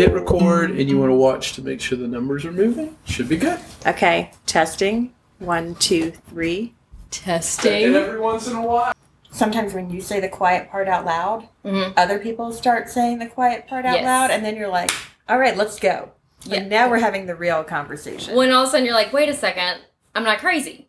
[0.00, 3.28] hit record and you want to watch to make sure the numbers are moving, should
[3.28, 3.58] be good.
[3.86, 5.12] Okay, testing.
[5.38, 6.74] One, two, three.
[7.10, 7.94] Testing.
[7.94, 8.92] every once in a while.
[9.32, 11.92] Sometimes when you say the quiet part out loud, Mhm.
[11.96, 14.04] other people start saying the quiet part out Yes.
[14.04, 14.90] loud, and then you're like,
[15.28, 16.10] all right, let's go.
[16.44, 16.58] Yeah.
[16.58, 18.34] And now we're having the real conversation.
[18.36, 19.80] When all of a sudden you're like, wait a second,
[20.14, 20.88] I'm not crazy.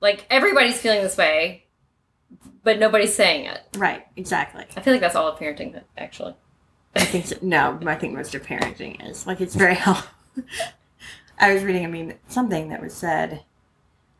[0.00, 1.64] Like everybody's feeling this way,
[2.64, 3.60] but nobody's saying it.
[3.76, 4.64] right, exactly.
[4.76, 6.34] I feel like that's all of parenting, actually.
[6.96, 7.36] I think so.
[7.42, 10.10] no, I think most of parenting is like it's very helpful.
[11.38, 13.44] I was reading, I mean, something that was said.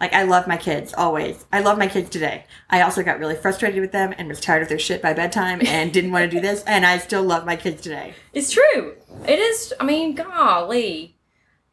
[0.01, 1.45] Like I love my kids always.
[1.52, 2.45] I love my kids today.
[2.70, 5.61] I also got really frustrated with them and was tired of their shit by bedtime
[5.66, 6.62] and didn't want to do this.
[6.65, 8.15] And I still love my kids today.
[8.33, 8.95] It's true.
[9.27, 9.75] It is.
[9.80, 11.16] I mean, golly,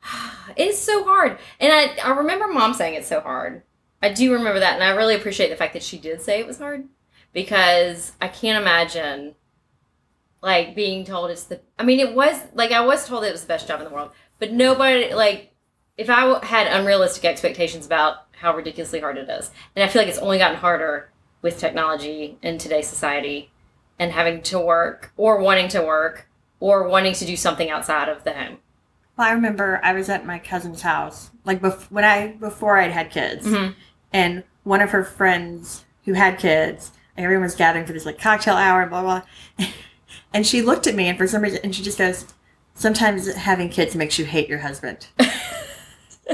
[0.55, 1.37] it is so hard.
[1.59, 3.61] And I, I remember mom saying it's so hard.
[4.01, 6.45] I do remember that, and I really appreciate the fact that she did say it
[6.45, 6.87] was hard
[7.33, 9.35] because I can't imagine
[10.41, 11.59] like being told it's the.
[11.79, 13.93] I mean, it was like I was told it was the best job in the
[13.93, 15.51] world, but nobody like
[15.97, 20.09] if i had unrealistic expectations about how ridiculously hard it is, and I feel like
[20.09, 21.09] it's only gotten harder
[21.41, 23.49] with technology in today's society
[23.97, 26.27] and having to work or wanting to work
[26.59, 28.57] or wanting to do something outside of the home.
[29.17, 32.91] Well, I remember I was at my cousin's house, like bef- when I before I'd
[32.91, 33.73] had kids, Mhm.
[34.11, 38.55] and one of her friends who had kids, everyone was gathering for this like cocktail
[38.55, 39.67] hour and blah blah.
[40.35, 42.25] And she looked at me, and for some reason, and she just goes,
[42.73, 45.07] "Sometimes having kids makes you hate your husband."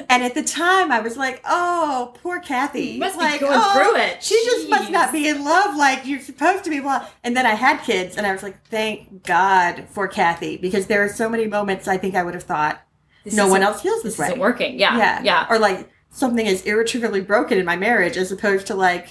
[0.09, 3.53] and at the time, I was like, "Oh, poor Kathy, You must be like, going
[3.53, 4.23] oh, through it.
[4.23, 7.05] She just must not be in love like you're supposed to be." Blah.
[7.23, 11.03] And then I had kids, and I was like, "Thank God for Kathy," because there
[11.05, 12.81] are so many moments I think I would have thought
[13.23, 14.27] This no one else feels this, This way.
[14.29, 14.79] isn't working.
[14.79, 14.97] Yeah.
[14.97, 15.21] Yeah.
[15.21, 15.47] Yeah.
[15.47, 19.09] Or like something is irretrievably broken in my marriage as opposed to like,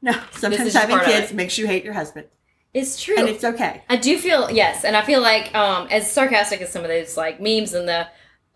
[0.00, 2.28] no, sometimes having kids makes you hate your husband.
[2.74, 3.16] It's true.
[3.18, 3.82] And it's okay.
[3.88, 7.16] I do feel yes, and I feel like um, as sarcastic as some of those
[7.16, 8.06] like memes and the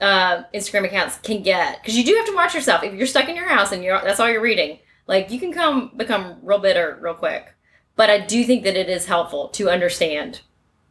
[0.01, 2.83] uh, Instagram accounts can get, because you do have to watch yourself.
[2.83, 5.53] If you're stuck in your house and you're that's all you're reading, like you can
[5.53, 7.55] come become real bitter real quick.
[7.97, 10.41] But I do think that it is helpful to understand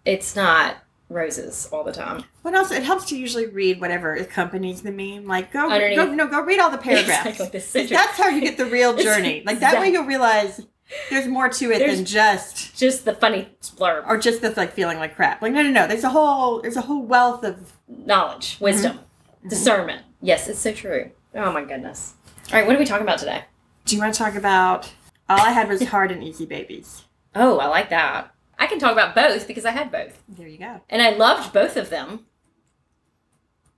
[0.06, 0.78] it's not
[1.10, 2.24] roses all the time.
[2.44, 5.26] But also, it helps to usually read whatever accompanies the meme.
[5.26, 5.98] Like, go, Underneath.
[5.98, 7.26] go no, go read all the paragraphs.
[7.28, 7.50] Exactly.
[7.52, 9.44] This is 'Cause That's how you get the real journey.
[9.46, 10.62] Like that way, you'll realize
[11.10, 14.74] there's more to it There's- than just just the funny blurb, or just the like
[14.74, 15.42] feeling like crap.
[15.42, 15.88] Like, no, no, no.
[15.88, 19.02] There's a whole there's a whole wealth of knowledge, wisdom, mm-hmm.
[19.40, 19.50] Mm-hmm.
[19.50, 20.04] discernment.
[20.22, 21.12] Yes, it's so true.
[21.36, 22.14] Oh my goodness.
[22.52, 23.44] All right, what are we talking about today?
[23.86, 24.92] Do you want to talk about?
[25.30, 27.04] All I had was hard and easy babies.
[27.36, 28.34] Oh, I like that.
[28.58, 30.24] I can talk about both because I had both.
[30.28, 30.82] There you go.
[30.90, 32.26] And I loved both of them.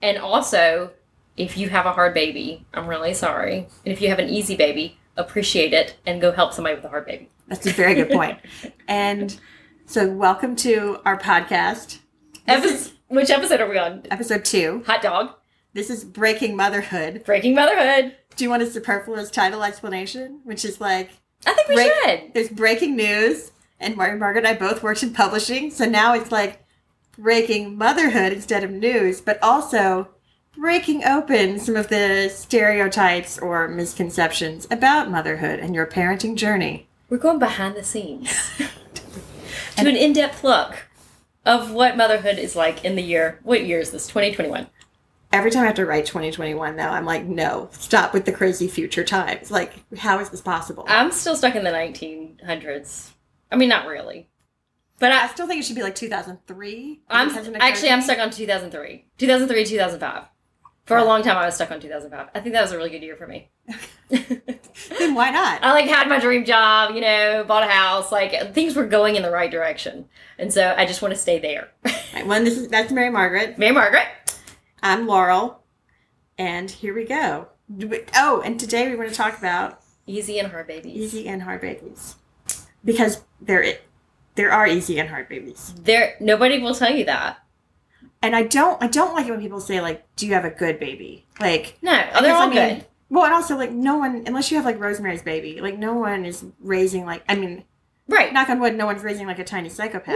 [0.01, 0.91] And also,
[1.37, 3.67] if you have a hard baby, I'm really sorry.
[3.85, 6.89] And if you have an easy baby, appreciate it and go help somebody with a
[6.89, 7.29] hard baby.
[7.47, 8.39] That's a very good point.
[8.87, 9.39] and
[9.85, 11.99] so, welcome to our podcast,
[12.47, 14.03] Epis- which episode are we on?
[14.11, 14.83] episode two.
[14.85, 15.33] Hot dog.
[15.73, 17.23] This is Breaking Motherhood.
[17.25, 18.15] Breaking motherhood.
[18.35, 20.41] Do you want a superfluous title explanation?
[20.43, 21.11] Which is like,
[21.45, 22.33] I think we Break- should.
[22.33, 26.31] there's breaking news, and Mary Margaret and I both worked in publishing, so now it's
[26.31, 26.63] like
[27.17, 30.07] breaking motherhood instead of news, but also
[30.57, 36.87] breaking open some of the stereotypes or misconceptions about motherhood and your parenting journey.
[37.09, 40.87] We're going behind the scenes to an in depth look
[41.45, 43.39] of what motherhood is like in the year.
[43.43, 44.07] What year is this?
[44.07, 44.67] 2021.
[45.33, 48.67] Every time I have to write 2021 now, I'm like, no, stop with the crazy
[48.67, 49.49] future times.
[49.49, 50.83] Like, how is this possible?
[50.87, 53.11] I'm still stuck in the 1900s.
[53.49, 54.27] I mean, not really.
[54.99, 57.01] But I I, still think it should be like 2003.
[57.09, 60.23] I'm It hasn't occurred actually I'm stuck on 2003, 2003, 2005.
[60.85, 62.29] For a long time, I was stuck on 2005.
[62.33, 63.49] I think that was a really good year for me.
[64.09, 65.63] Then why not?
[65.63, 69.15] I like had my dream job, you know, bought a house, like things were going
[69.15, 70.05] in the right direction,
[70.37, 71.69] and so I just want to stay there.
[72.13, 73.57] Right, well, this is that's Mary Margaret.
[73.57, 74.05] Mary Margaret,
[74.83, 75.63] I'm Laurel,
[76.37, 77.47] and here we go.
[78.15, 80.97] Oh, and today we want to talk about easy and hard babies.
[80.97, 82.15] easy and hard babies
[82.83, 83.75] because there
[84.35, 87.37] there are easy and hard babies, There, nobody will tell you that.
[88.21, 90.49] And I don't I don't like it when people say like, "Do you have a
[90.51, 91.91] good baby?" Like, No,
[92.21, 92.85] they're all I mean, good.
[93.09, 96.25] Well, and also like no one unless you have like Rosemary's Baby, like no one
[96.25, 97.63] is raising like I mean,
[98.07, 98.31] Right?
[98.33, 100.15] knock on wood, no one's raising like a tiny psychopath.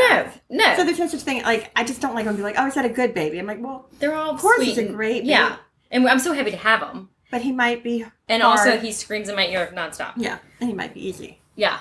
[0.49, 0.75] No, no.
[0.75, 1.41] So there's no such thing.
[1.43, 3.37] Like I just don't like when people are like, "Oh, is that a good baby?"
[3.39, 5.57] I'm like, well, they're all of course sweet it's a and- great Yeah,
[5.91, 7.09] and I'm so happy to have them.
[7.31, 8.59] but he might be And hard.
[8.59, 10.13] also, he screams in my ear nonstop.
[10.15, 11.39] yeah, and he might be easy.
[11.55, 11.79] Yeah.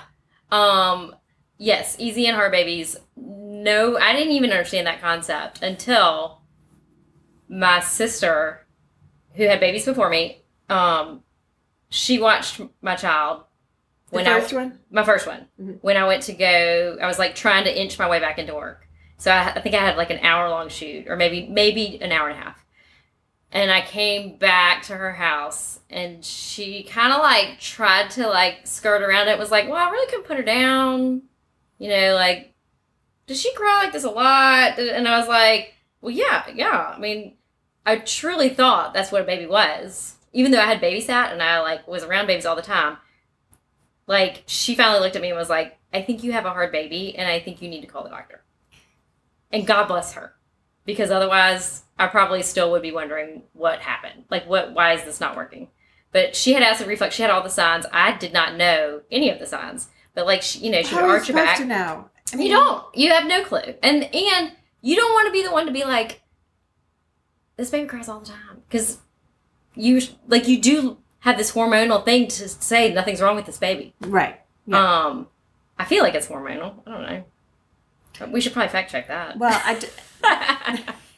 [0.51, 1.15] Um
[1.57, 2.97] yes, easy and hard babies.
[3.65, 6.41] No, I didn't even understand that concept until
[7.49, 8.65] my sister
[9.33, 11.23] who had babies before me, um
[11.89, 13.43] she watched my child
[14.09, 14.79] The when first I one.
[14.91, 15.77] my first one Mhm.
[15.81, 18.53] when I went to go I was like trying to inch my way back into
[18.55, 18.87] work.
[19.17, 22.11] So I, I think I had like an hour long shoot, or maybe maybe an
[22.11, 22.65] hour and a half.
[23.51, 28.67] And I came back to her house, and she kind of like tried to like
[28.67, 29.39] skirt around it.
[29.39, 31.21] Was like, "Well, I really couldn't put her down,"
[31.77, 32.53] you know, like,
[33.27, 34.77] does she cry like this a lot?
[34.79, 36.93] And I was like, "Well, yeah, yeah.
[36.95, 37.35] I mean,
[37.85, 41.59] I truly thought that's what a baby was, even though I had babysat and I
[41.61, 42.97] like was around babies all the time."
[44.07, 46.71] Like, she finally looked at me and was like, "I think you have a hard
[46.71, 48.43] baby, and I think you need to call the doctor."
[49.51, 50.33] And God bless her,
[50.85, 54.25] because otherwise I probably still would be wondering what happened.
[54.29, 54.73] Like, what?
[54.73, 55.69] Why is this not working?
[56.11, 57.15] But she had acid reflux.
[57.15, 57.85] She had all the signs.
[57.91, 59.89] I did not know any of the signs.
[60.13, 61.57] But like, she, you know, she would How are you arch her back.
[61.57, 62.09] to know?
[62.33, 62.83] I you don't.
[62.95, 63.75] You have no clue.
[63.83, 64.51] And and
[64.81, 66.21] you don't want to be the one to be like,
[67.57, 68.99] this baby cries all the time because
[69.75, 73.93] you like you do have this hormonal thing to say nothing's wrong with this baby.
[74.01, 74.39] Right.
[74.67, 75.05] Yeah.
[75.05, 75.27] Um,
[75.77, 76.75] I feel like it's hormonal.
[76.87, 78.27] I don't know.
[78.31, 79.37] We should probably fact check that.
[79.37, 79.87] Well, I d-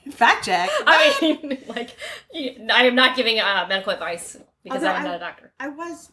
[0.12, 0.70] fact check.
[0.86, 1.96] I mean, like,
[2.34, 5.52] I am not giving uh, medical advice because I'm I- not a doctor.
[5.60, 6.12] I was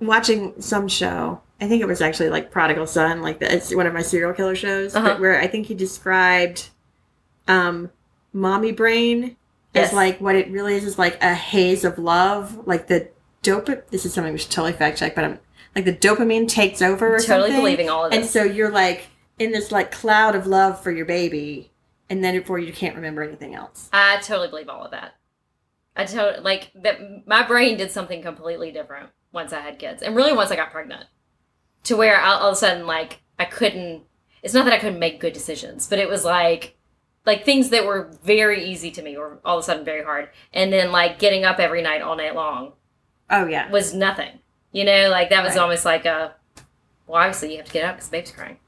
[0.00, 1.40] watching some show.
[1.60, 4.32] I think it was actually like Prodigal Son, like the, it's one of my serial
[4.32, 5.16] killer shows, Uh-huh.
[5.18, 6.68] where I think he described
[7.46, 7.90] um,
[8.32, 9.36] mommy brain
[9.74, 9.88] Yes.
[9.88, 13.08] as like what it really is is like a haze of love, like the
[13.42, 13.82] dopamine.
[13.90, 15.38] This is something we should totally fact check, but I'm
[15.76, 17.56] like the dopamine takes over or totally something.
[17.56, 19.08] believing all of this, and so you're like
[19.38, 21.70] in this like cloud of love for your baby,
[22.08, 23.88] and then before you can't remember anything else.
[23.92, 25.14] I totally believe all of that.
[25.94, 27.26] I totally like that.
[27.26, 30.70] My brain did something completely different once I had kids, and really once I got
[30.72, 31.04] pregnant,
[31.88, 34.02] to where all, all of a sudden, like I couldn't.
[34.42, 36.76] It's not that I couldn't make good decisions, but it was like,
[37.26, 40.28] like things that were very easy to me were all of a sudden very hard,
[40.54, 42.72] and then like getting up every night all night long
[43.30, 44.38] Oh yeah, was nothing.
[44.72, 45.62] You know, like that was Right.
[45.62, 46.34] almost like a.
[47.06, 48.58] Well, obviously you have to get up because the baby's crying.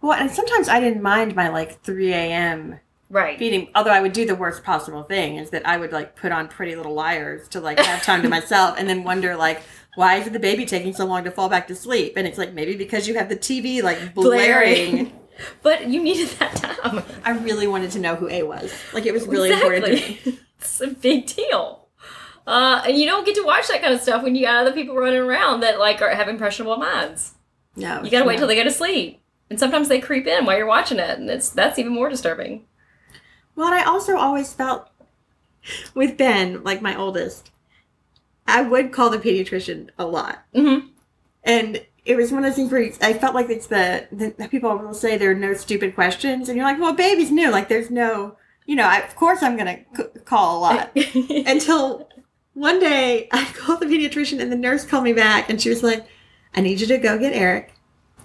[0.00, 2.80] well, and sometimes I didn't mind my like 3 a.m.
[3.10, 3.38] Right.
[3.38, 6.32] feeding although i would do the worst possible thing is that i would like put
[6.32, 9.62] on pretty little liars to like have time to myself and then wonder like
[9.96, 12.52] why is the baby taking so long to fall back to sleep and it's like
[12.52, 15.12] maybe because you have the tv like blaring, Blaring.
[15.62, 17.02] But you needed that time.
[17.24, 20.38] i really wanted to know who a was like it was really important to me
[20.58, 21.88] it's a big deal.
[22.46, 24.72] Uh, and you don't get to watch that kind of stuff when you got other
[24.72, 27.32] people running around that like are have impressionable minds.
[27.74, 28.40] no You gotta wait no.
[28.40, 29.20] till they go to sleep,
[29.50, 32.66] and sometimes they creep in while you're watching it, and it's that's even more disturbing.
[33.56, 34.88] well and i also always felt
[35.94, 37.50] with ben like my oldest
[38.46, 40.88] i would call the pediatrician a lot Mm-hmm.
[41.44, 44.76] And it was one of those things where I felt like it's the, the, people
[44.76, 47.50] will say there are no stupid questions, and you're like, well, baby's new.
[47.50, 48.36] Like, there's no,
[48.66, 50.90] you know, I, of course I'm going to c- call a lot.
[51.46, 52.08] Until
[52.54, 55.82] one day I called the pediatrician, and the nurse called me back, and she was
[55.82, 56.06] like,
[56.54, 57.74] I need you to go get Eric,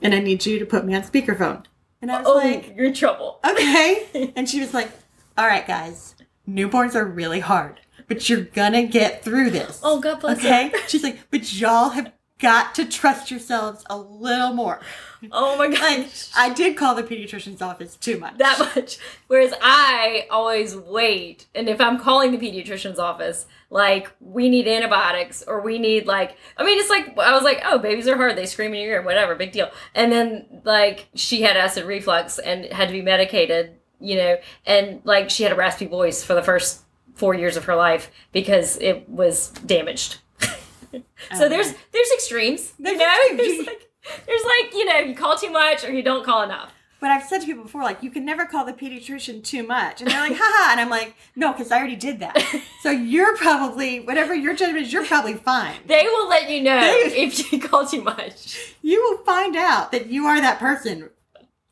[0.02, 1.66] and I need you to put me on speakerphone.
[2.02, 3.40] And I was oh, like, you're in trouble.
[3.46, 4.32] okay.
[4.36, 4.90] And she was like,
[5.38, 6.16] all right, guys,
[6.48, 7.80] newborns are really hard,
[8.10, 9.80] but you're to get through this.
[9.82, 10.70] Oh, God bless Okay?
[10.70, 10.88] her.
[10.88, 14.80] She's like, but y'all have got to trust yourselves a little more.
[15.32, 16.30] Oh my Like, gosh.
[16.36, 18.38] I did call the pediatrician's office too much.
[18.38, 18.98] that much.
[19.28, 25.44] Whereas I always wait, and if I'm calling the pediatrician's office, like we need antibiotics
[25.46, 28.38] or we need like, I mean, it's like I was like, oh, babies are hard.
[28.38, 29.70] They scream in your ear, whatever, big deal.
[29.94, 35.02] And then like she had acid reflux and had to be medicated, you know, and
[35.04, 36.84] like she had a raspy voice for the first
[37.20, 40.18] four years of her life because it was damaged.
[40.42, 41.02] so
[41.34, 43.38] Oh, there's there's extremes, There's you know.
[43.38, 43.86] There's like
[44.26, 46.74] there's like you know you call too much or you don't call enough.
[47.02, 50.02] But I've said to people before, like, you can never call the pediatrician too much.
[50.02, 50.72] And they're like, haha.
[50.74, 52.36] And I'm like, no, because I already did that.
[52.84, 55.78] So you're probably, whatever your judgment is, you're probably fine.
[55.88, 58.76] They will let you know They- if you call too much.
[58.82, 61.10] You will find out that you are that person.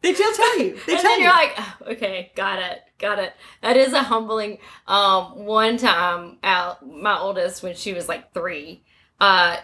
[0.01, 0.79] They will tell you.
[0.87, 1.25] They and tell then you.
[1.25, 3.33] you're like, oh, okay, got it, got it.
[3.61, 4.57] That is a humbling.
[4.87, 8.83] Um, one time, out my oldest when she was like three,
[9.19, 9.57] uh,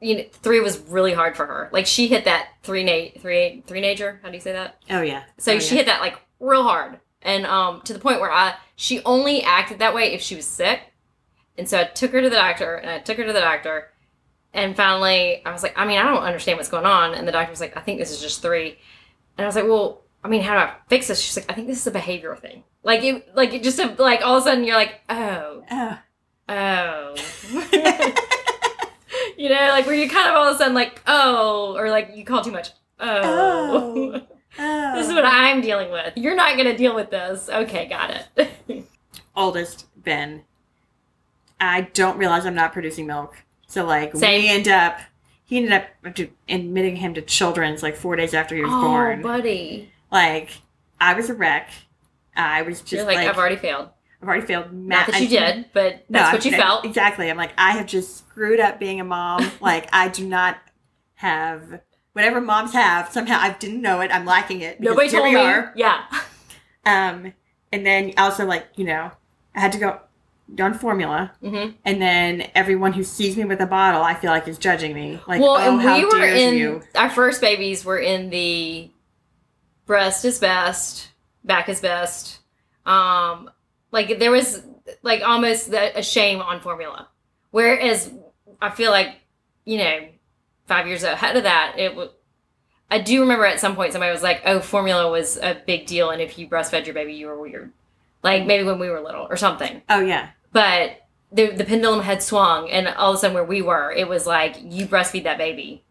[0.00, 1.68] you know, three was really hard for her.
[1.72, 4.18] Like she hit that three na- three three nager.
[4.22, 4.82] How do you say that?
[4.90, 5.22] oh, yeah.
[5.38, 5.78] So Oh, she yeah.
[5.82, 9.78] hit that like real hard, and um, to the point where I she only acted
[9.78, 10.80] that way if she was sick,
[11.56, 13.90] and so I took her to the doctor, and I took her to the doctor,
[14.52, 17.32] and finally I was like, I mean, I don't understand what's going on, and the
[17.32, 18.78] doctor was like, I think this is just three,
[19.38, 21.20] and I was like, well, I mean, how do I fix this?
[21.20, 23.94] She's like, I think this is a behavioral thing, like it, like it just a,
[23.98, 25.98] like all of a sudden you're like, oh, Oh.
[26.48, 27.14] oh.
[29.36, 32.10] you know, like where you kind of all of a sudden like, oh, or like
[32.14, 32.70] you call too much.
[33.00, 34.12] Oh.
[34.14, 34.20] Oh.
[34.54, 35.14] This is oh.
[35.14, 36.12] what I'm dealing with.
[36.14, 37.48] You're not going to deal with this.
[37.48, 38.84] Okay, got it.
[39.34, 40.42] oldest Ben,
[41.58, 43.34] I don't realize I'm not producing milk.
[43.66, 44.42] So like Same.
[44.42, 44.98] we end up,
[45.44, 45.86] he ended up
[46.50, 49.22] admitting him to children's like four days after he was oh, born.
[49.22, 49.90] buddy.
[50.12, 50.50] Like
[51.00, 51.70] I was a wreck.
[52.36, 53.88] I was just like, like, I've already failed.
[54.22, 54.72] I've already failed.
[54.72, 56.84] Not that I- you did, but No, that's what you I- felt.
[56.84, 57.28] Exactly.
[57.30, 59.50] I'm like, I have just screwed up being a mom.
[59.60, 60.58] like, I do not
[61.14, 61.80] have
[62.12, 63.10] whatever moms have.
[63.12, 64.10] Somehow I didn't know it.
[64.14, 64.80] I'm lacking it.
[64.80, 65.36] Nobody told me.
[65.36, 65.72] are.
[65.76, 66.04] Yeah.
[66.84, 67.32] Um,
[67.72, 69.12] and then also like you know,
[69.54, 70.00] I had to go
[70.58, 74.48] on formula, hmm and then everyone who sees me with a bottle, I feel like
[74.48, 75.20] is judging me.
[75.28, 76.82] Like, well, oh, and how we were dare in you?
[76.96, 78.90] our first babies were in the
[79.92, 81.10] breast is best,
[81.44, 82.38] back is best.
[82.86, 83.50] Um,
[83.90, 84.62] like there was
[85.02, 87.08] like almost the, a shame on formula,
[87.50, 88.10] whereas
[88.62, 89.16] I feel like
[89.66, 90.08] you know
[90.66, 92.08] five years ahead of that it was.
[92.90, 96.08] I do remember at some point somebody was like, "Oh, formula was a big deal,
[96.08, 97.70] and if you breastfed your baby, you were weird."
[98.22, 102.22] Like maybe when we were little or something Oh yeah, but the the pendulum had
[102.22, 105.36] swung, and all of a sudden, where we were, it was like you breastfeed that
[105.36, 105.84] baby,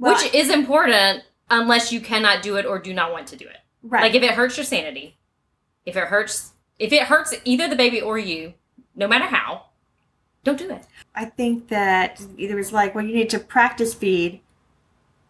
[0.00, 3.44] well, which is important unless you cannot do it or do not want to do
[3.46, 3.58] it.
[3.82, 4.02] right.
[4.02, 5.16] Like if it hurts your sanity,
[5.84, 8.54] if it hurts, if it hurts either the baby or you,
[8.94, 9.66] no matter how,
[10.44, 10.82] don't do it.
[11.14, 14.40] I think that it was like, well, you need to practice feed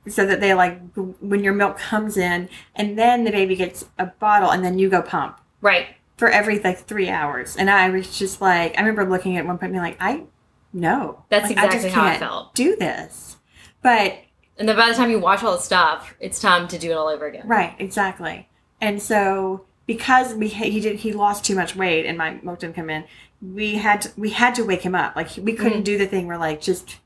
[0.09, 0.81] so that they like
[1.21, 4.89] when your milk comes in, and then the baby gets a bottle, and then you
[4.89, 5.87] go pump Right.
[6.17, 7.57] for every like three hours.
[7.57, 10.25] And I was just like, I remember looking at one point and being like, I
[10.73, 12.55] no, That's Like, I just exactly how I can't felt.
[12.55, 13.37] Do this,
[13.83, 14.19] but
[14.59, 16.95] And then by the time you watch all the stuff, it's time to do it
[16.95, 17.47] all over again.
[17.47, 18.49] right, exactly.
[18.81, 22.75] And so because we he did he lost too much weight, and my milk didn't
[22.77, 23.05] come in,
[23.41, 25.15] we had to, we had to wake him up.
[25.17, 25.85] Like we couldn't Mhm.
[25.85, 26.99] do the thing where like just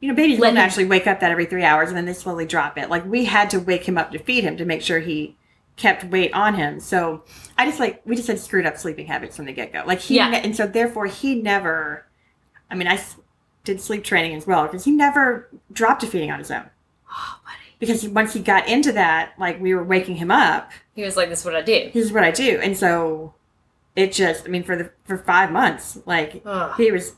[0.00, 2.04] you know babies Let don't him- actually wake up that every three hours and then
[2.04, 2.88] they slowly drop it.
[2.90, 5.36] Like we had to wake him up to feed him to make sure he
[5.76, 6.78] kept weight on him.
[6.80, 7.24] So
[7.56, 9.82] I just like we just had screwed up sleeping habits from the get go.
[9.86, 10.28] Like he Yeah.
[10.30, 12.04] ne- and so therefore he never.
[12.70, 13.16] I mean I s-
[13.64, 16.68] did sleep training as well because he never dropped to feeding on his own.
[17.10, 17.76] Oh, buddy.
[17.78, 21.28] Because once he got into that, like we were waking him up, He was like,
[21.28, 22.58] "This is what I do." this is what I do.
[22.62, 23.34] And so
[23.94, 26.74] it just, I mean, for the for five months, like Ugh.
[26.76, 27.14] he was,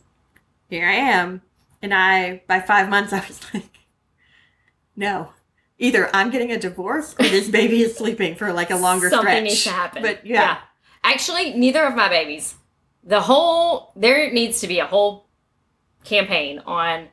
[0.68, 1.42] here I am,
[1.82, 3.78] and I by five months I was like,
[4.96, 5.32] no,
[5.78, 9.28] either I'm getting a divorce or this baby is sleeping for like a longer Something
[9.30, 9.42] stretch.
[9.44, 10.02] needs to happen.
[10.02, 10.58] But yeah,
[11.02, 12.56] Actually, neither of my babies.
[13.02, 15.26] The whole there needs to be a whole
[16.04, 17.08] campaign on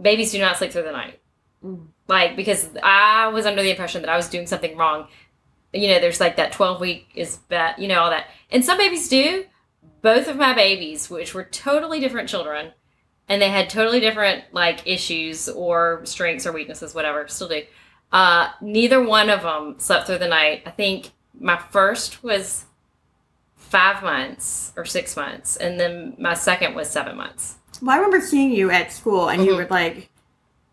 [0.00, 1.20] babies do not sleep through the night.
[1.64, 1.86] Mm.
[2.10, 5.06] Like because I was under the impression that I was doing something wrong.
[5.72, 8.26] You know, there's like that 12 week is bad, you know, all that.
[8.50, 9.44] And some babies do.
[10.02, 12.72] Both of my babies, which were totally different children,
[13.28, 17.62] and they had totally different like issues or strengths or weaknesses, whatever, still do.
[18.10, 20.62] Uh, neither one of them slept through the night.
[20.66, 22.64] I think my first was
[23.56, 27.54] five months or six months, and then my second was seven months.
[27.80, 29.56] well, I remember seeing you at school, and you Mhm.
[29.56, 30.09] were like.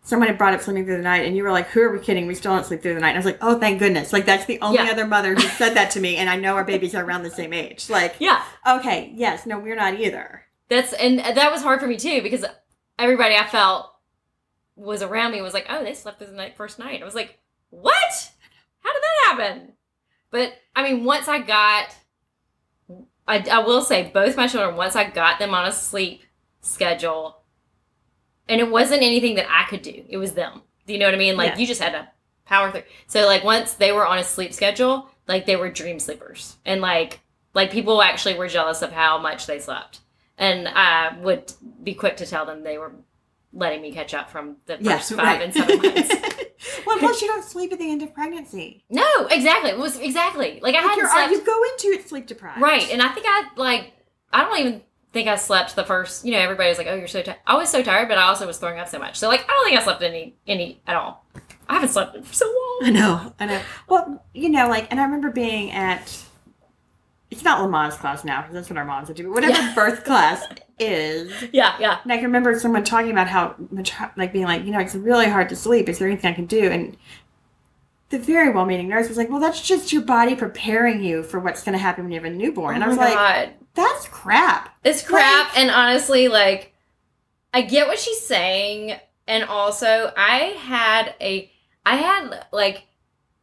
[0.08, 1.98] Someone had brought up sleeping through the night, and you were like, "Who are we
[1.98, 2.26] kidding?
[2.26, 4.24] We still don't sleep through the night." And I was like, "Oh, thank goodness!" Like
[4.24, 4.90] that's the only Yeah.
[4.90, 7.30] other mother who said that to me, and I know our babies are around the
[7.30, 7.90] same age.
[7.90, 10.46] Like, Yeah, okay, yes, no, we're not either.
[10.70, 12.42] that's and that was hard for me too because
[12.98, 13.92] everybody I felt
[14.76, 17.14] was around me was like, "Oh, they slept through the night first night." I was
[17.14, 17.38] like,
[17.68, 18.30] "What?
[18.80, 19.72] How did that happen?"
[20.30, 21.94] But I mean, once I got,
[23.26, 26.22] I, I will say, both my children, once I got them on a sleep
[26.62, 27.37] schedule,
[28.48, 30.62] and it wasn't anything that I could do; it was them.
[30.86, 31.36] Do you know what I mean?
[31.36, 31.58] Like Yeah.
[31.58, 32.08] you just had to
[32.46, 32.82] power through.
[33.06, 36.80] So like once they were on a sleep schedule, like they were dream sleepers, and
[36.80, 37.20] like
[37.54, 40.00] like people actually were jealous of how much they slept,
[40.36, 41.52] and I would
[41.82, 42.92] be quick to tell them they were
[43.52, 46.14] letting me catch up from the first five and seven months.
[46.86, 48.84] well, plus you don't sleep at the end of pregnancy.
[48.90, 49.70] No, exactly.
[49.70, 51.32] It was exactly like I Like hadn't you're, uh, slept.
[51.32, 52.60] you go into it sleep deprived.
[52.60, 53.92] Right, and I think I like
[54.32, 56.24] I don't even think I slept the first.
[56.24, 58.22] You know, everybody was like, "Oh, you're so tired." I was so tired, but I
[58.28, 59.16] also was throwing up so much.
[59.16, 61.24] So like, I don't think I slept any any at all.
[61.68, 62.78] I haven't slept in so long.
[62.84, 63.60] I know, I know.
[63.88, 66.24] Well, you know, like, and I remember being at.
[67.30, 69.24] It's not Lamaze class now because that's what our moms would do.
[69.24, 69.74] But whatever Yeah.
[69.74, 70.42] birth class
[70.78, 71.98] is, Yeah, yeah.
[72.02, 74.94] and I can remember someone talking about how much, like being like, you know, it's
[74.94, 75.90] really hard to sleep.
[75.90, 76.70] Is there anything I can do?
[76.70, 76.96] And
[78.08, 81.62] the very well-meaning nurse was like, "Well, that's just your body preparing you for what's
[81.62, 83.50] going to happen when you have a newborn." and I Oh was my like, God.
[83.78, 86.74] "That's crap." It's crap, Like- and honestly, like,
[87.54, 91.50] I get what she's saying, and also, I had a,
[91.86, 92.84] I had like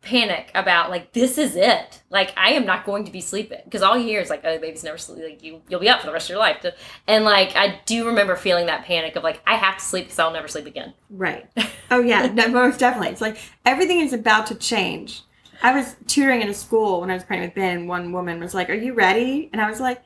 [0.01, 3.81] panic about like this is it, like I am not going to be sleeping because
[3.81, 6.05] all you hear is like, oh, baby's never sleep, like you you'll be up for
[6.05, 6.63] the rest of your life,
[7.07, 10.19] and like I do remember feeling that panic of like I have to sleep because
[10.19, 10.93] I'll never sleep again.
[11.09, 11.47] Right.
[11.89, 13.09] Oh yeah, no, most definitely.
[13.09, 15.23] It's like everything is about to change.
[15.63, 18.53] I was tutoring in a school when I was pregnant with Ben, one woman was
[18.53, 20.03] like, "Are you ready?" And I was like,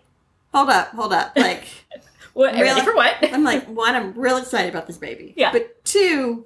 [0.53, 1.65] "Hold up, hold up." Like,
[2.33, 2.81] What Really?
[2.81, 3.15] for what?
[3.33, 5.33] I'm like, one, I'm real excited about this baby.
[5.35, 5.51] Yeah.
[5.51, 6.45] But two,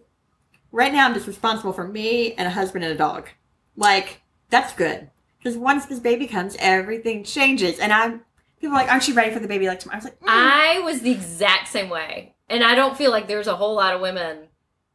[0.71, 3.29] right now I'm just responsible for me and a husband and a dog.
[3.75, 8.21] Like, that's good because once this baby comes, everything changes, and I'm
[8.63, 9.97] people are like, aren't you ready for the baby like tomorrow?
[9.97, 10.27] I was like, mm.
[10.27, 12.33] I was the exact same way.
[12.49, 14.47] And I don't feel like there's a whole lot of women,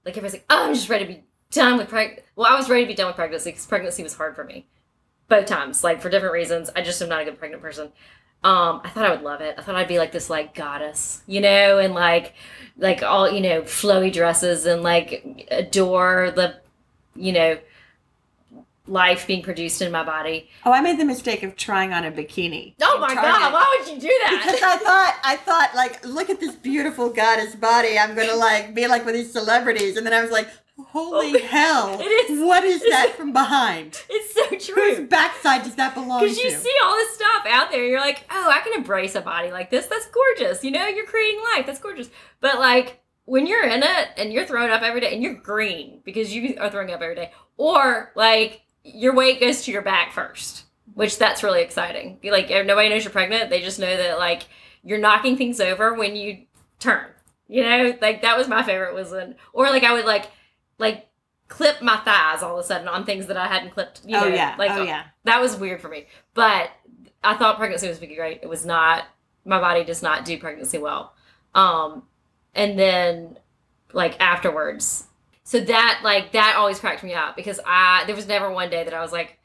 [0.05, 2.23] like everybody's like, oh, I'm just ready to be done with pregnancy.
[2.35, 4.67] Well, I was ready to be done with pregnancy because pregnancy was hard for me.
[5.29, 6.71] Both times, like for different reasons.
[6.75, 7.93] I just am not a good pregnant person.
[8.45, 9.57] Um, I thought I would love it.
[9.59, 12.35] I thought I'd be like this like goddess, you know, and like
[12.76, 16.57] like all, you know, flowy dresses and like adore the,
[17.16, 17.59] you know,
[18.87, 20.49] life being produced in my body.
[20.64, 22.75] oh, I made the mistake of trying on a bikini.
[22.80, 23.23] Oh my Target.
[23.25, 24.42] god, why would you do that?
[24.45, 24.62] Because?
[24.62, 27.99] I thought, I thought, like, look at this beautiful goddess body.
[27.99, 31.47] I'm gonna like be like with these celebrities, and then I was like, holy Oh,
[31.47, 32.00] hell!
[32.00, 34.02] it is- What is that from behind?
[34.11, 34.94] it's so true.
[34.97, 36.26] Whose backside does that belong to?
[36.26, 39.20] Because you see all this stuff out there, you're like, oh, I can embrace a
[39.20, 39.87] body like this.
[39.87, 40.62] That's gorgeous.
[40.64, 41.66] You know, you're creating life.
[41.66, 42.08] That's gorgeous.
[42.40, 46.00] But like when you're in it and you're throwing up every day and you're green
[46.04, 50.12] because you are throwing up every day, or like your weight goes to your back
[50.12, 52.18] first, which that's really exciting.
[52.25, 53.50] Like nobody knows you're pregnant.
[53.50, 54.44] They just know that like
[54.82, 56.47] you're knocking things over when you
[56.78, 57.06] turn.
[57.49, 60.26] You know, like that was my favorite was when, or like I would like,
[60.78, 61.08] like
[61.49, 64.02] clip my thighs all of a sudden on things that I hadn't clipped.
[64.04, 65.04] You oh know, yeah, like oh yeah.
[65.25, 66.06] that was weird for me.
[66.35, 66.70] But
[67.25, 68.40] I thought pregnancy was pretty great.
[68.42, 69.04] It was not.
[69.44, 71.14] My body does not do pregnancy well.
[71.54, 72.04] Um,
[72.54, 73.38] and then
[73.92, 75.06] like afterwards,
[75.44, 78.85] so that like that always cracked me up because I there was never one day
[78.85, 79.38] that I was like,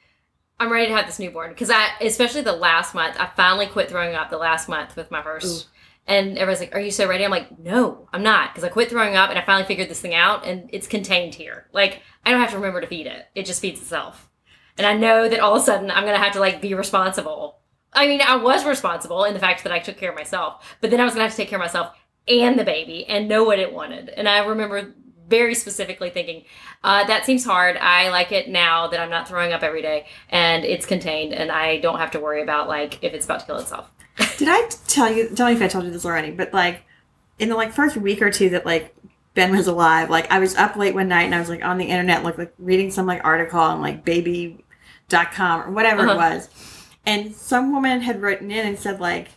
[0.60, 3.90] I'm ready to have this newborn because I especially the last month I finally quit
[3.90, 5.70] throwing up the last month with my first.
[6.06, 8.90] And everyone's like, "Are you so ready?" I'm like, "No, I'm not," because I quit
[8.90, 11.68] throwing up and I finally figured this thing out, and it's contained here.
[11.72, 14.30] Like, I don't have to remember to feed it; it just feeds itself.
[14.78, 17.60] And I know that all of a sudden I'm gonna have to like be responsible.
[17.94, 20.90] I mean, I was responsible in the fact that I took care of myself, but
[20.92, 21.96] then I was gonna have to take care of myself
[22.28, 24.10] and the baby and know what it wanted.
[24.10, 24.94] And I remember
[25.28, 26.44] very specifically thinking,
[26.84, 27.78] uh, that seems hard.
[27.78, 31.52] I like it now that I'm not throwing up every day and it's contained and
[31.52, 33.90] I don't have to worry about like if it's about to kill itself.
[34.38, 35.30] Did I tell you?
[35.30, 36.32] Tell me if I told you this already.
[36.32, 36.84] But like,
[37.40, 38.96] in the like first week or two that like
[39.34, 41.78] Ben was alive, like I was up late one night and I was like on
[41.78, 46.36] the internet, like, like reading some like article on like baby.com or whatever it Uh-huh.
[46.36, 46.50] was,
[47.06, 49.30] and some woman had written in and said like,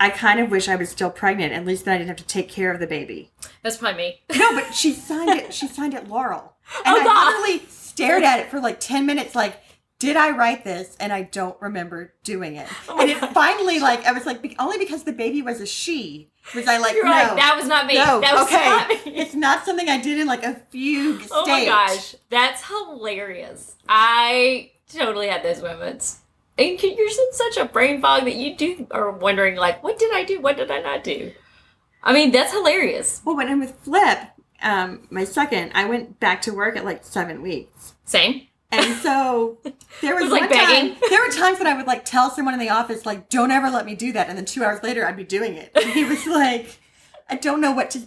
[0.00, 1.52] I kind of wish I was still pregnant.
[1.52, 3.30] At least then I didn't have to take care of the baby.
[3.62, 4.20] That's probably me.
[4.36, 5.52] No, but she signed it.
[5.54, 7.26] She signed it Laurel, and Oh, I God.
[7.26, 9.58] literally stared at it for like ten minutes, like.
[10.02, 10.96] Did I write this?
[10.98, 12.66] And I don't remember doing it.
[12.88, 13.32] Oh and it God.
[13.32, 16.94] finally, like, I was like, only because the baby was a she was I like,
[16.94, 17.36] You're no, right.
[17.36, 17.94] That was not me.
[17.94, 19.16] no, that was okay, not me.
[19.16, 23.76] it's not something I did in like a fugue Oh my gosh, that's hilarious.
[23.88, 26.18] I totally had those moments.
[26.58, 30.12] And you're in such a brain fog that you do are wondering, like, what did
[30.12, 30.40] I do?
[30.40, 31.30] What did I not do?
[32.02, 33.22] I mean, that's hilarious.
[33.24, 34.18] Well, when I'm with Flip,
[34.62, 37.94] um, my second, I went back to work at like seven weeks.
[38.04, 38.48] Same.
[38.72, 39.58] And so
[40.00, 40.96] there was, was like one time, begging.
[41.10, 43.68] there were times when I would like tell someone in the office, like, don't ever
[43.68, 44.28] let me do that.
[44.28, 45.70] And then two hours later, I'd be doing it.
[45.76, 46.78] And he was like,
[47.28, 48.00] I don't know what to,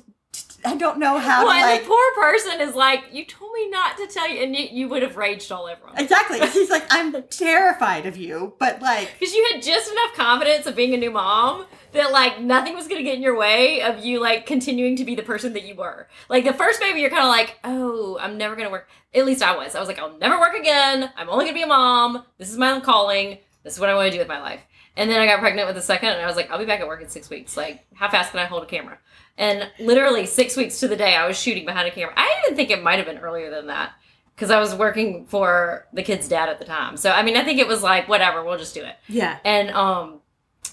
[0.65, 1.82] I don't know how well, to like.
[1.82, 4.89] the poor person is like, you told me not to tell you, and you, you
[4.89, 5.95] would have raged all over him.
[5.97, 6.39] Exactly.
[6.49, 10.75] He's like, I'm terrified of you, but like, Because you had just enough confidence of
[10.75, 14.19] being a new mom that like nothing was gonna get in your way of you
[14.19, 16.08] like continuing to be the person that you were.
[16.30, 18.89] Like the first baby, you're kind of like, oh, I'm never gonna work.
[19.13, 19.75] At least I was.
[19.75, 21.12] I was like, I'll never work again.
[21.15, 22.25] I'm only gonna be a mom.
[22.38, 23.39] This is my calling.
[23.63, 24.62] This is what I want to do with my life.
[24.97, 26.80] And then I got pregnant with the second, and I was like, I'll be back
[26.80, 27.58] at work in six weeks.
[27.58, 28.97] Like, how fast can I hold a camera?
[29.38, 32.13] And literally six weeks to the day, I was shooting behind a camera.
[32.15, 33.91] I even think it might have been earlier than that
[34.34, 36.95] because I was working for the kid's dad at the time.
[36.98, 39.38] So I mean, I think it was like, whatever, we'll just do it yeah.
[39.43, 40.21] and um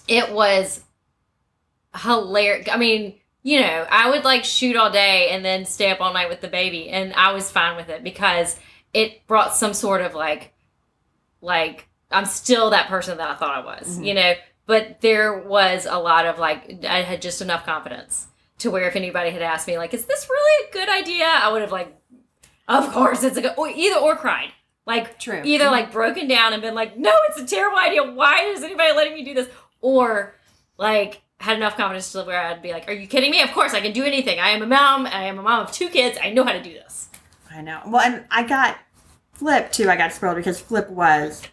[0.07, 0.81] it was
[1.95, 6.01] hilarious i mean you know i would like shoot all day and then stay up
[6.01, 8.57] all night with the baby and i was fine with it because
[8.93, 10.53] it brought some sort of like
[11.41, 14.05] like i'm still that person that i thought i was Mhm.
[14.07, 14.33] you know
[14.65, 18.27] but there was a lot of like i had just enough confidence
[18.63, 21.51] to where if anybody had asked me like is this really a good idea i
[21.51, 21.95] would have like
[22.67, 24.51] of course it's a good or either or cried
[24.85, 25.41] like True.
[25.43, 25.93] either like mm-hmm.
[25.93, 28.03] broken down and been like, no, it's a terrible idea.
[28.03, 29.47] Why is anybody letting me do this?
[29.81, 30.35] Or
[30.77, 33.41] like had enough confidence to where I'd be like, are you kidding me?
[33.41, 34.39] Of course I can do anything.
[34.39, 35.05] I am a mom.
[35.05, 36.17] I am a mom of two kids.
[36.21, 37.09] I know how to do this.
[37.49, 37.81] I know.
[37.87, 38.77] Well, and I got
[39.33, 39.89] Flip too.
[39.89, 41.43] I got spoiled because Flip was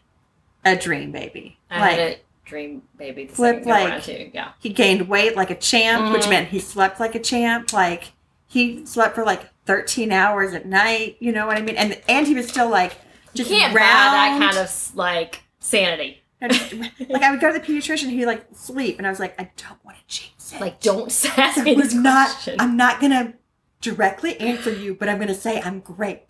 [0.64, 1.58] a dream baby.
[1.70, 2.18] I like had a
[2.50, 3.24] dream baby.
[3.24, 4.30] The Flip, like- too.
[4.34, 4.50] Yeah.
[4.58, 6.30] he gained weight like a champ, which Mhm.
[6.30, 7.72] meant he slept like a champ.
[7.72, 8.12] Like
[8.46, 11.16] he slept for like 13 hours at night.
[11.20, 11.76] You know what I mean?
[11.76, 12.92] And and he was still like
[13.32, 14.14] You just can't buy round.
[14.14, 16.22] that kind of like sanity.
[16.42, 16.72] Just-
[17.08, 19.50] like I would go to the pediatrician, he like sleep, and I was like, I
[19.56, 20.60] don't want to jinx it.
[20.60, 21.06] Like, don't
[21.38, 22.28] ask me this was not.
[22.30, 22.56] question.
[22.58, 23.34] I'm not gonna
[23.80, 26.22] directly answer you, but I'm gonna say I'm great.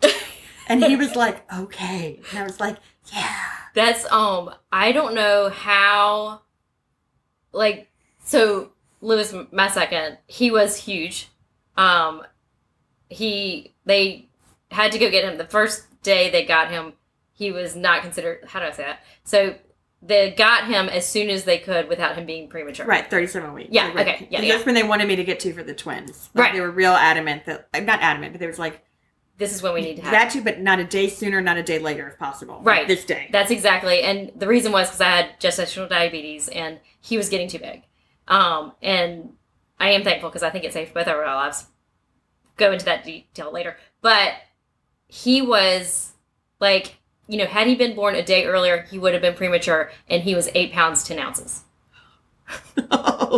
[0.67, 2.19] And he was like, okay.
[2.29, 2.77] And I was like,
[3.11, 3.45] yeah.
[3.73, 6.41] That's um I don't know how
[7.51, 7.89] like
[8.23, 11.29] so Lewis my second, he was huge.
[11.77, 12.23] Um
[13.09, 14.29] he they
[14.71, 16.93] had to go get him the first day they got him,
[17.33, 18.99] he was not considered how do I say that?
[19.23, 19.55] So
[20.03, 22.87] they got him as soon as they could without him being premature.
[22.87, 23.69] Right, 37 weeks.
[23.71, 24.07] Yeah, Right.
[24.07, 24.53] okay, yeah, yeah.
[24.53, 26.29] That's when they wanted me to get to for the twins.
[26.33, 26.53] Like, Right.
[26.55, 28.83] They were real adamant that, uh, not adamant, but they was like,
[29.37, 31.57] This is when we need to have that too, but not a day sooner, not
[31.57, 32.57] a day later if possible.
[32.57, 32.87] Like, Right.
[32.87, 33.29] This day.
[33.31, 37.47] That's exactly, and the reason was because I had gestational diabetes and he was getting
[37.47, 37.83] too big.
[38.27, 39.33] Um, and
[39.79, 41.65] I am thankful because I think it saved both of our lives.
[42.57, 44.33] Go into that detail later, but
[45.07, 46.13] he was
[46.59, 49.91] like, you know, had he been born a day earlier, he would have been premature,
[50.07, 51.63] and he was eight pounds ten ounces.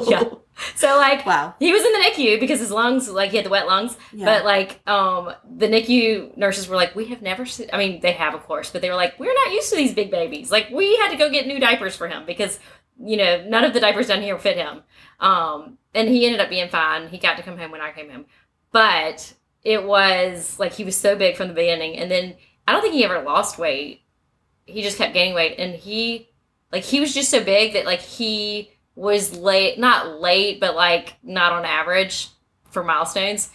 [0.08, 0.24] Yeah.
[0.76, 1.56] So like, Wow.
[1.60, 4.26] he was in the NICU because his lungs, like he had the wet lungs, Yeah.
[4.26, 7.70] but like um the NICU nurses were like, we have never seen.
[7.74, 9.94] I mean, they have of course, but they were like, we're not used to these
[9.94, 10.52] big babies.
[10.52, 12.60] Like we had to go get new diapers for him because
[13.04, 14.84] you know none of the diapers down here fit him.
[15.20, 17.08] Um, and he ended up being fine.
[17.10, 18.26] He got to come home when I came home,
[18.72, 22.36] but it was like he was so big from the beginning, and then
[22.68, 24.04] I don't think he ever lost weight.
[24.66, 26.30] He just kept gaining weight, and he
[26.72, 31.16] like he was just so big that like he was late not late but like
[31.24, 32.30] not on average
[32.70, 33.50] for milestones.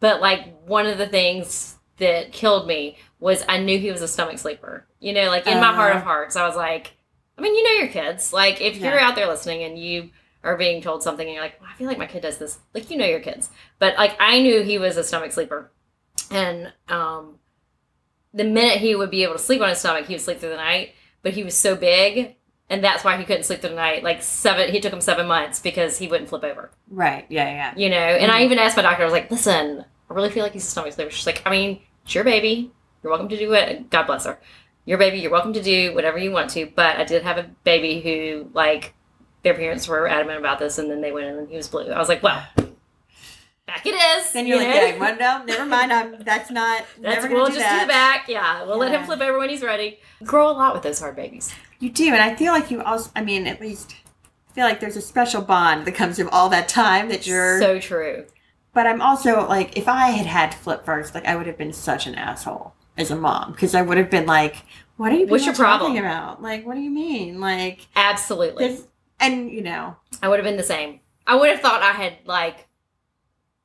[0.00, 4.08] But like one of the things that killed me was i knew he was a
[4.08, 6.04] stomach sleeper you know like in my heart of Uh.
[6.04, 6.92] hearts i was like
[7.38, 8.34] i mean you know your kids.
[8.34, 10.10] Like if you're out there listening and you
[10.44, 12.58] are being told something and you're like well, i feel like my kid does this
[12.74, 13.48] like you know your kids.
[13.78, 15.72] But like i knew he was a stomach sleeper.
[16.30, 17.38] And um
[18.34, 20.50] the minute he would be able to sleep on his stomach he would sleep through
[20.50, 20.92] the night.
[21.22, 22.36] But he was so big
[22.70, 24.02] and that's why he couldn't sleep through the night.
[24.02, 26.70] Like seven, he took him seven months because he wouldn't flip over.
[26.90, 27.24] Right.
[27.28, 27.74] Yeah, yeah.
[27.76, 28.44] You know, and I Mhm.
[28.46, 29.02] even asked my doctor.
[29.02, 31.50] I was like, "Listen, I really feel like he's a stomach sleeper." She's like, "I
[31.50, 32.70] mean, it's your baby.
[33.02, 33.88] You're welcome to do it.
[33.90, 34.38] God bless her.
[34.84, 35.18] Your baby.
[35.18, 38.50] You're welcome to do whatever you want to." But I did have a baby who,
[38.52, 38.94] like,
[39.42, 41.90] their parents were adamant about this, and then they went in and he was blue.
[41.92, 42.42] I was like, "Well,
[43.66, 45.92] back it is." Then you're you like, yeah, well, no, never mind.
[45.92, 47.80] I'm, that's not, That's never we'll do just that.
[47.80, 48.28] do the back.
[48.28, 49.98] Yeah, we'll let him flip over when he's ready.
[50.24, 51.54] Grow a lot with those hard babies.
[51.78, 53.10] You do, and I feel like you also.
[53.14, 53.94] I mean, at least
[54.50, 57.60] I feel like there's a special bond that comes from all that time that you're.
[57.60, 58.24] so true.
[58.72, 61.58] but I'm also like, if I had had to flip first, like I would have
[61.58, 64.56] been such an asshole as a mom because I would have been like,
[64.96, 65.26] "What are you?
[65.26, 66.42] What's your problem?" talking about?
[66.42, 67.40] Like, what do you mean?
[67.40, 68.68] Like Absolutely.
[68.68, 68.86] this?"
[69.20, 71.00] And you know, I would have been the same.
[71.26, 72.66] I would have thought I had like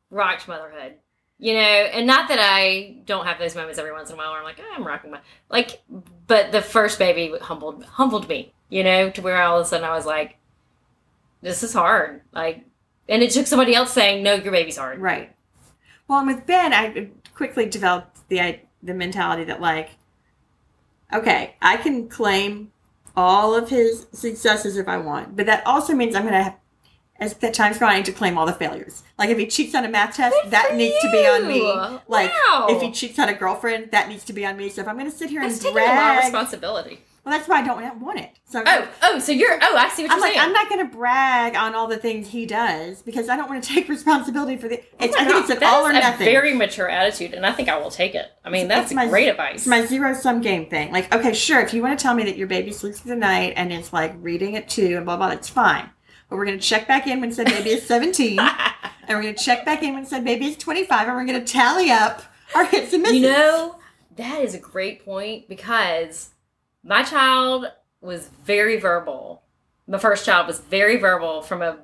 [0.10, 0.96] rocked motherhood,
[1.42, 4.30] you know, and not that I don't have those moments every once in a while
[4.30, 5.82] where I'm like, oh, I'm rocking my like,
[6.28, 9.90] but the first baby humbled humbled me, you know, to where all of a sudden
[9.90, 10.38] I was like,
[11.42, 12.64] this is hard, like,
[13.10, 15.00] and it took somebody else saying, no, your baby's hard.
[15.00, 15.36] right?
[16.08, 19.90] Well, and with Ben, I quickly developed the the mentality that like,
[21.12, 22.72] okay, I can claim
[23.18, 26.56] all of his successes if I want, but that also means I'm gonna have.
[27.22, 29.04] As the time's going, I to claim all the failures.
[29.18, 31.62] Like if he cheats on a math test, Good that needs to be on me.
[32.08, 32.66] Like Wow.
[32.72, 34.70] if he cheats on a girlfriend, that needs to be on me.
[34.70, 37.02] So if I'm going to sit here That's and taking a lot of responsibility.
[37.24, 38.32] well, that's why I don't want it.
[38.50, 40.46] So Oh, oh, so you're oh, I see what I'm you're like, saying.
[40.48, 43.64] I'm not going to brag on all the things he does because I don't want
[43.64, 44.80] to take responsibility for the.
[44.80, 46.26] Oh it's, Oh I think it's an that all or a nothing.
[46.26, 48.32] very mature attitude, and I think I will take it.
[48.44, 49.58] I mean, that's It's my- great advice.
[49.58, 50.92] It's my zero sum game thing.
[50.92, 53.16] Like, okay, sure, if you want to tell me that your baby sleeps through the
[53.20, 55.92] night and is like reading at two and blah blah, that's fine.
[56.32, 58.50] But we're going to check back in when said baby is 17, and
[59.10, 61.54] we're going to check back in when said baby is 25, and we're going to
[61.54, 62.24] tally up
[62.56, 63.18] our hits and misses.
[63.18, 63.76] You know,
[64.16, 66.30] that is a great point because
[66.86, 67.66] my child
[68.00, 69.44] was very verbal.
[69.88, 71.80] My first child was very verbal from a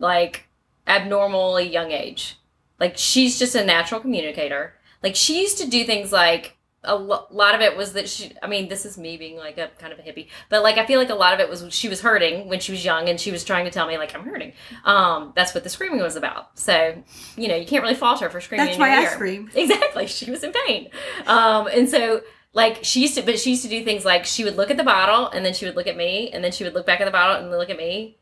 [0.00, 0.48] like
[0.88, 2.40] abnormally young age.
[2.80, 4.74] Like she's just a natural communicator.
[5.04, 8.32] Like she used to do things like a lo- lot of it was that she
[8.42, 10.86] I mean this is me being like a kind of a hippie but like I
[10.86, 13.20] feel like a lot of it was she was hurting when she was young and
[13.20, 14.52] she was trying to tell me like I'm hurting
[14.84, 17.00] um that's what the screaming was about so
[17.36, 19.48] you know you can't really fault her for screaming that's why I scream.
[19.54, 20.06] Exactly.
[20.08, 20.88] She was in pain.
[21.26, 24.42] Um, and so like she used to but she used to do things like she
[24.44, 26.64] would look at the bottle and then she would look at me and then she
[26.64, 28.18] would look back at the bottle and then look at me.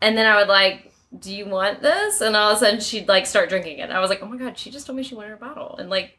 [0.00, 2.20] And then I would like, Do you want this?
[2.20, 3.90] And all of a sudden she'd like start drinking it.
[3.90, 5.76] I was like, Oh my god, she just told me she wanted her bottle.
[5.78, 6.18] And like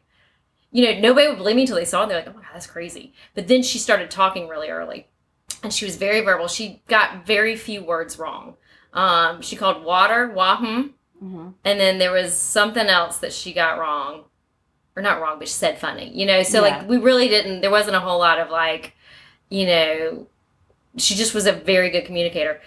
[0.74, 2.08] you know, nobody would believe me until they saw it.
[2.08, 3.14] They're like, oh my God, that's crazy.
[3.34, 5.06] But then she started talking really early.
[5.62, 6.48] And she was very verbal.
[6.48, 8.56] She got very few words wrong.
[8.92, 10.94] Um, she called water, wahum.
[11.20, 14.24] hmm And then there was something else that she got wrong.
[14.96, 16.10] Or not wrong, but she said funny.
[16.12, 16.78] You know, so Yeah.
[16.78, 18.94] like we really didn't there wasn't a whole lot of like,
[19.50, 20.26] you know,
[20.96, 22.60] she just was a very good communicator.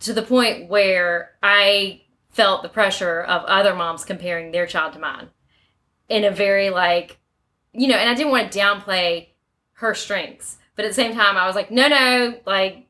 [0.00, 5.00] To the point where I felt the pressure of other moms comparing their child to
[5.00, 5.30] mine.
[6.08, 7.18] In a very like
[7.72, 9.28] you know, and I didn't want to downplay
[9.74, 12.86] her strengths, But at the same time, I was like, no, no, like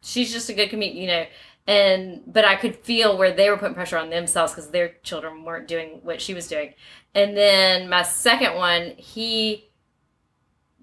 [0.00, 1.26] she's just a good comedian, you know.
[1.66, 5.44] And but I could feel where they were putting pressure on themselves because their children
[5.44, 6.74] weren't doing what she was doing.
[7.14, 9.68] And then my second one, he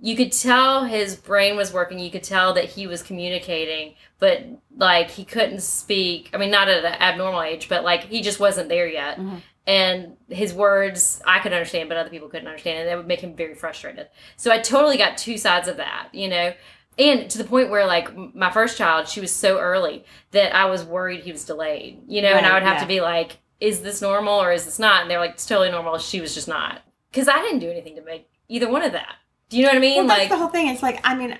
[0.03, 1.99] you could tell his brain was working.
[1.99, 4.43] You could tell that he was communicating, but
[4.75, 6.31] like he couldn't speak.
[6.33, 9.19] I mean, not at an abnormal age, but like he just wasn't there yet.
[9.19, 9.41] Mhm.
[9.67, 13.21] And his words I could understand, but other people couldn't understand, and that would make
[13.21, 14.07] him very frustrated.
[14.35, 16.53] So I totally got two sides of that, you know.
[16.97, 20.65] And to the point where, like, my first child, she was so early that I
[20.65, 22.81] was worried he was delayed, you know, and I would have yeah.
[22.81, 25.03] to be like, is this normal or is this not?
[25.03, 25.97] And they're like, it's totally normal.
[25.99, 26.81] She was just not.
[27.11, 29.15] Because I didn't do anything to make either one of that.
[29.49, 29.97] Do you know what I mean?
[29.97, 30.67] Well, that's like, the whole thing.
[30.67, 31.37] It's like, I mean,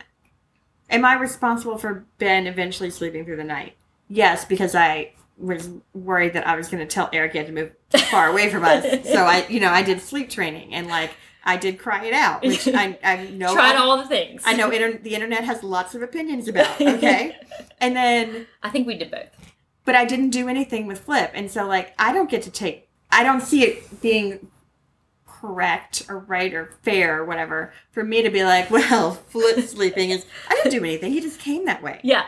[0.89, 3.75] am I responsible for Ben eventually sleeping through the night?
[4.07, 7.53] Yes, because I was worried that I was going to tell Eric he had to
[7.53, 8.83] move far away from us.
[9.07, 11.11] So I, you know, I did sleep training and like
[11.43, 13.53] I did cry it out, which I, I know.
[13.53, 14.43] tried all the things.
[14.45, 16.79] I know inter- the internet has lots of opinions about.
[16.79, 17.35] Okay,
[17.79, 19.29] and then I think we did both.
[19.85, 22.87] but I didn't do anything with Flip, and so like I don't get to take.
[23.11, 24.47] I don't see it being
[25.27, 30.11] correct or right or fair or whatever for me to be like, well, Flip sleeping
[30.11, 30.25] is.
[30.49, 31.11] I didn't do anything.
[31.11, 31.99] He just came that way.
[32.03, 32.25] Yeah.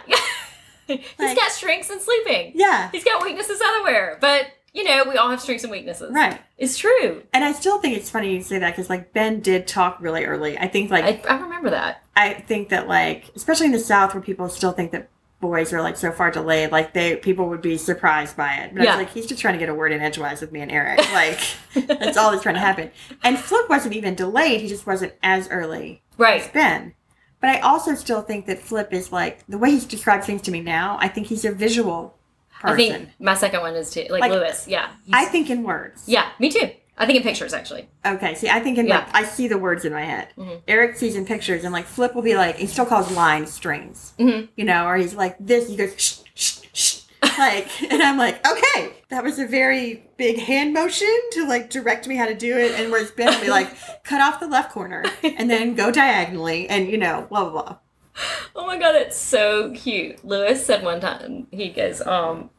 [0.88, 2.54] He's Like- got strengths in sleeping.
[2.56, 4.18] Yeah, He's got weaknesses otherwhere.
[4.20, 6.12] But, you know, we all have strengths and weaknesses.
[6.14, 6.42] right.
[6.58, 7.24] It's true.
[7.34, 10.26] And I still think it's funny you say that because like Ben did talk really
[10.26, 10.58] early.
[10.58, 12.04] I think like I, I remember that.
[12.16, 15.10] I think that like especially in the South where people still think that
[15.42, 18.72] boys are like so far delayed, like they people would be surprised by it.
[18.74, 18.98] But I Yeah.
[18.98, 21.00] was like, he's just trying to get a word in edgewise with me and Eric.
[21.14, 21.40] Like
[21.88, 22.92] that's all that's trying to happen.
[23.24, 26.42] And Flip wasn't even delayed; he just wasn't as early right.
[26.42, 26.48] as.
[26.48, 26.94] Ben.
[27.42, 30.52] But I also still think that Flip is like the way he describes things to
[30.52, 30.98] me now.
[31.02, 32.18] I think he's a visual
[32.64, 32.76] person.
[32.94, 34.06] I think my second one is too.
[34.10, 34.68] Like, Like, Lewis.
[34.68, 34.90] Yeah.
[35.12, 36.04] I think in words.
[36.08, 36.70] yeah, me too.
[36.96, 37.90] I think in pictures, actually.
[38.06, 39.00] Okay, see, I think in Yeah.
[39.00, 40.28] like I see the words in my head.
[40.38, 40.62] Mhm.
[40.68, 44.14] Eric sees in pictures, and like Flip will be like, he still calls lines strings,
[44.20, 44.50] Mhm.
[44.56, 45.68] you know, or he's like this.
[45.70, 47.00] He goes shh shh shh,
[47.40, 52.08] like, and I'm like, okay, that was a very big hand motion to like direct
[52.08, 53.70] me how to do it, and whereas Ben will be like,
[54.04, 57.76] cut off the left corner and then go diagonally, and you know, blah blah blah.
[58.56, 60.24] Oh my god, it's so cute.
[60.24, 62.50] Lewis said one time, he goes, um,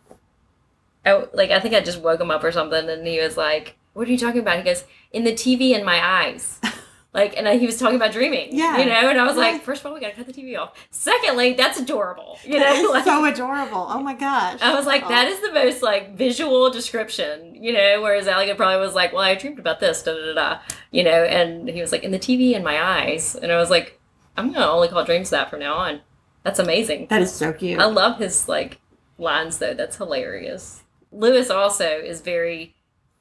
[1.06, 3.76] I, like, I think I just woke him up or something, and he was like,
[3.92, 4.56] What are you talking about?
[4.58, 6.60] He goes, In the TV in my eyes.
[7.16, 8.48] Like, and he was talking about dreaming.
[8.50, 8.76] Yeah.
[8.78, 9.52] You know, and I was Right.
[9.52, 10.72] like, First of all, we gotta cut the TV off.
[10.90, 12.38] Secondly, that's adorable.
[12.44, 13.86] You That know, like, so adorable.
[13.88, 14.60] Oh my gosh.
[14.60, 15.08] I was like, Oh.
[15.10, 18.02] that is the most like visual description, you know.
[18.02, 20.58] Whereas Alec probably was like, well, I dreamed about this, da da da, da,
[20.90, 21.22] you know.
[21.22, 24.00] And he was like, in the TV in my eyes, and I was like,
[24.36, 26.00] I'm gonna only call dreams that from now on.
[26.42, 27.06] That's amazing.
[27.08, 27.80] That is so cute.
[27.80, 28.80] I love his like
[29.18, 29.74] lines though.
[29.74, 30.82] That's hilarious.
[31.12, 32.74] Lewis also is very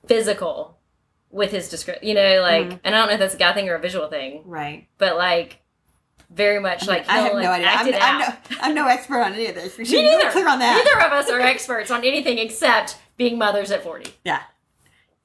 [0.08, 0.78] physical
[1.30, 2.80] with his description, you know, like, Mhm.
[2.84, 4.88] and I don't know if that's a guy thing or a visual thing, right.
[4.98, 5.60] but like,
[6.30, 7.68] very much like I have like, no idea.
[7.70, 9.78] I'm, I'm, no, I'm no expert on any of this.
[9.78, 10.30] We should be neither.
[10.32, 10.84] clear on that.
[10.84, 14.12] Neither of us are experts on anything except being mothers at 40.
[14.24, 14.42] Yeah.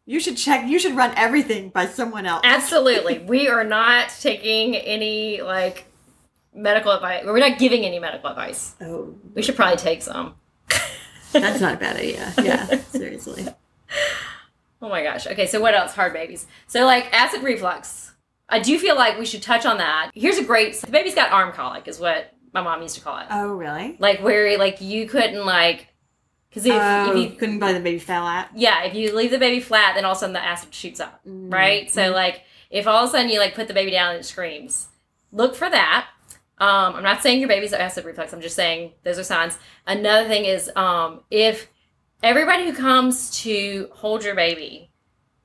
[0.08, 0.66] You should check.
[0.66, 2.40] You should run everything by someone else.
[2.42, 3.18] Absolutely.
[3.28, 5.84] we are not taking any like
[6.54, 7.24] medical advice.
[7.26, 8.74] We're not giving any medical advice.
[8.80, 10.36] Oh, We should probably take some.
[11.30, 12.32] that's not a bad idea.
[12.42, 13.48] Yeah, seriously.
[14.80, 15.26] Oh my gosh.
[15.26, 15.94] Okay, so what else?
[15.94, 16.46] Hard babies.
[16.68, 18.14] So like acid reflux.
[18.48, 20.10] I do feel like we should touch on that.
[20.14, 23.18] Here's a great the baby's got arm colic is what my mom used to call
[23.18, 23.26] it.
[23.30, 23.96] Oh, really?
[23.98, 25.88] Like where like you couldn't like
[26.48, 28.50] because if, oh, if you couldn't buy the baby fell at.
[28.54, 31.00] yeah, if you leave the baby flat, then all of a sudden the acid shoots
[31.00, 31.52] up, Mm.
[31.52, 31.90] right?
[31.90, 34.24] So like, if all of a sudden you like put the baby down and it
[34.24, 34.88] screams,
[35.32, 36.06] look for that.
[36.58, 38.32] Um, I'm not saying your baby's acid reflux.
[38.32, 39.56] I'm just saying those are signs.
[39.86, 41.68] Another thing is um, if
[42.22, 44.90] everybody who comes to hold your baby,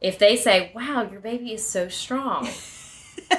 [0.01, 2.45] if they say, "Wow, your baby is so strong,"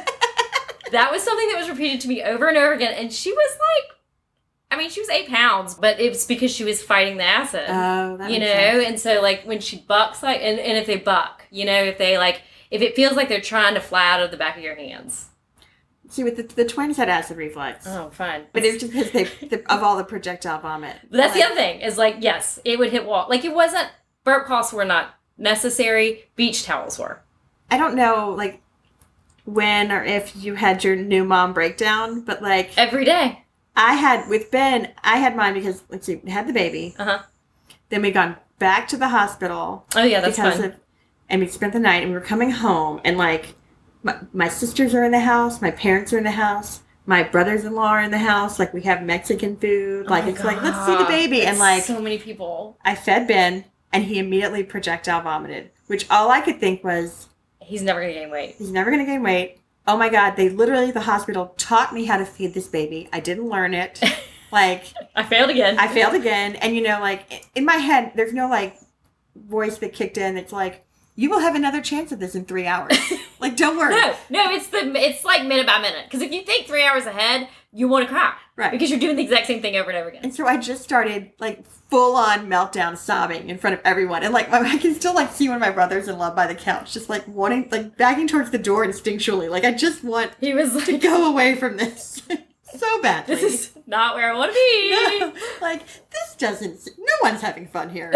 [0.92, 3.50] that was something that was repeated to me over and over again, and she was
[3.58, 3.93] like,
[4.74, 8.26] I mean, she was eight pounds, but it's because she was fighting the acid Oh,
[8.26, 8.46] you know?
[8.46, 8.86] sense.
[8.88, 11.96] and so like when she bucks like and, and if they buck you know if
[11.98, 14.62] they like if it feels like they're trying to fly out of the back of
[14.64, 15.26] your hands.
[16.08, 18.44] See, with the, the twins had acid reflux, oh fine.
[18.52, 20.96] But it's just because they the, of all the projectile vomit.
[21.10, 23.88] but that's the other thing is like yes it would hit wall like it wasn't
[24.24, 27.20] burp cloths were not necessary beach towels were.
[27.70, 28.60] I don't know, like
[29.44, 33.43] when or if you had your new mom breakdown, but like every day
[33.76, 37.22] I had with Ben, I had mine because let's see, had the baby, uh-huh
[37.94, 40.76] then we gone back to the hospital oh yeah that's because fun of,
[41.28, 43.54] and we spent the night and we were coming home and like
[44.02, 47.88] my, my sisters are in the house, my parents are in the house, my brothers-in-law
[47.88, 48.58] are in the house.
[48.58, 50.04] Like we have Mexican food.
[50.06, 51.08] Oh Like my it's like let's see the God.
[51.08, 56.08] baby and like so many people I fed Ben and he immediately projectile vomited, which
[56.10, 57.28] all I could think was
[57.60, 59.58] he's never gonna gain weight he's never gonna gain weight.
[59.86, 63.08] Oh my god, they literally the hospital taught me how to feed this baby.
[63.12, 64.02] I didn't learn it.
[64.52, 65.78] like I failed again.
[65.78, 66.56] I failed again.
[66.56, 68.78] And you know, like in my head, there's no like
[69.36, 72.66] voice that kicked in that's like, you will have another chance at this in three
[72.66, 72.98] hours.
[73.40, 73.94] like, don't worry.
[73.94, 76.06] No, no, it's the it's like minute by minute.
[76.06, 78.70] Because if you think three hours ahead, you want to cry, Right.
[78.70, 80.20] Because you're doing the exact same thing over and over again.
[80.22, 84.22] And so I just started like full on meltdown sobbing in front of everyone.
[84.22, 86.46] And like my, I can still like see one of my brothers in love by
[86.46, 89.50] the couch, just like wanting like backing towards the door instinctually.
[89.50, 92.22] Like I just want He was like, to go away from this
[92.76, 93.34] so badly.
[93.34, 97.66] "This is not where I want to be." no, like this doesn't no one's having
[97.66, 98.12] fun here.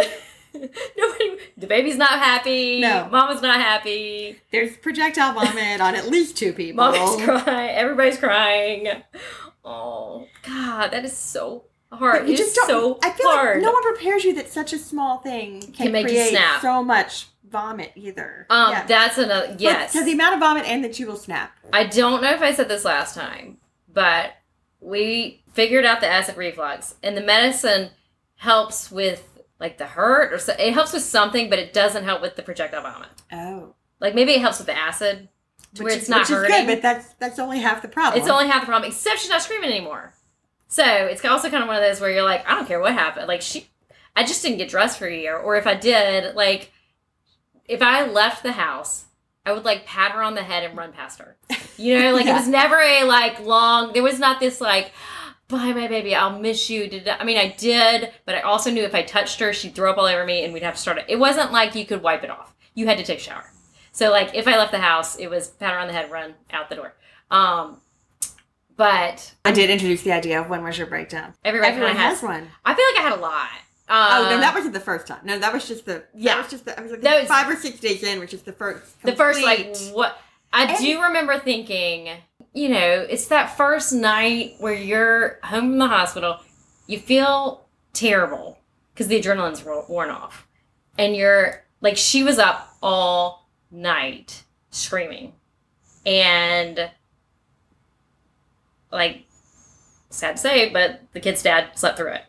[0.96, 2.80] Nobody, the baby's not happy.
[2.80, 3.08] No.
[3.10, 4.40] mama's not happy.
[4.50, 6.76] There's projectile vomit on at least two people.
[6.84, 7.70] Mommy's crying.
[7.70, 8.88] Everybody's crying.
[9.64, 12.20] Oh God, that is so hard.
[12.20, 13.56] But you It just so I feel hard.
[13.56, 16.30] like no one prepares you that such a small thing can, Can make you create
[16.30, 16.60] snap.
[16.62, 18.46] so much vomit either.
[18.50, 18.86] um, Yeah.
[18.86, 19.92] that's another yes.
[19.92, 21.52] Because the amount of vomit and that you will snap.
[21.72, 23.58] I don't know if I said this last time,
[23.92, 24.32] but
[24.80, 27.90] we figured out the acid reflux, and the medicine
[28.36, 32.22] helps with like the hurt, or so, it helps with something, but it doesn't help
[32.22, 33.08] with the projectile vomit.
[33.32, 35.28] Oh, Like maybe it helps with the acid,
[35.74, 36.54] to where is- it's not which hurting.
[36.54, 38.20] is good, but that's that's only half the problem.
[38.20, 40.14] It's only half the problem, except she's not screaming anymore.
[40.68, 42.92] So it's also kind of one of those where you're like, I don't care what
[42.92, 43.26] happened.
[43.26, 43.68] Like she,
[44.14, 46.72] I just didn't get dressed for a year, or if I did, like,
[47.66, 49.06] if I left the house,
[49.46, 51.36] I would like pat her on the head and run past her.
[51.76, 52.32] You know, like Yeah.
[52.32, 53.92] it was never a like long.
[53.92, 54.92] There was not this like.
[55.48, 56.14] Bye, my baby.
[56.14, 56.88] I'll miss you.
[56.88, 59.90] Did I mean I did, but I also knew if I touched her, she'd throw
[59.90, 61.06] up all over me, and we'd have to start it.
[61.08, 62.54] It wasn't like you could wipe it off.
[62.74, 63.50] You had to take a shower.
[63.92, 66.34] So like if I left the house, it was pat her on the head, run
[66.52, 66.94] out the door.
[67.30, 67.80] Um,
[68.76, 71.32] but I did introduce the idea of when was your breakdown.
[71.44, 72.22] everybody Everyone has has.
[72.22, 72.48] one.
[72.66, 73.48] I feel like I had a lot.
[73.88, 75.20] oh no, that wasn't the first time.
[75.24, 76.34] No, that was just the Yeah.
[76.34, 78.42] That was just the I was like was- five or six days in, which is
[78.42, 79.00] the first.
[79.02, 80.20] the first like what
[80.52, 82.10] I And- do remember thinking,
[82.58, 86.40] you know, it's that first night where you're home from the hospital,
[86.88, 88.58] you feel terrible
[88.92, 90.48] because the adrenaline's worn off,
[90.98, 95.34] and you're like she was up all night screaming,
[96.04, 96.90] and
[98.90, 99.24] like
[100.10, 102.24] sad to say, but the kid's dad slept through it,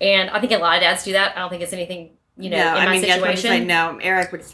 [0.00, 1.36] and I think a lot of dads do that.
[1.36, 3.36] I don't think it's anything you know no, in I my mean, yes, when you
[3.36, 3.66] say situation.
[3.66, 4.44] no, Eric would.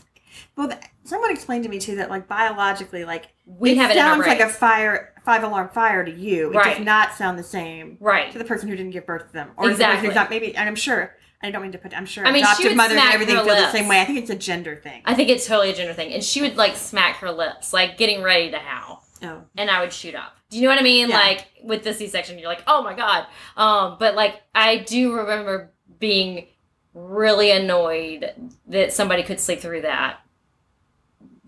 [0.56, 0.72] Well,
[1.04, 4.40] someone explained to me too that like biologically, like we it have it sounds like
[4.40, 6.50] a fire five alarm fire to you.
[6.52, 6.76] It Right.
[6.76, 8.30] does not sound the same right.
[8.32, 10.06] to the person who didn't give birth to them, or Exactly.
[10.06, 10.54] who's not maybe.
[10.56, 11.14] And I'm sure.
[11.44, 11.92] I don't mean to put.
[11.96, 14.00] I'm sure I mean, adoptive would mothers and everything feel the same way.
[14.00, 15.02] I think it's a gender thing.
[15.04, 16.12] I think it's totally a gender thing.
[16.12, 19.04] And she would like smack her lips, like getting ready to howl.
[19.24, 20.36] oh, And I would shoot up.
[20.50, 21.08] Do you know what I mean?
[21.08, 21.16] Yeah.
[21.18, 23.26] Like with the C section, you're like, oh my God.
[23.56, 26.46] Um, but like I do remember being
[26.94, 28.30] really annoyed
[28.68, 30.18] that somebody could sleep through that.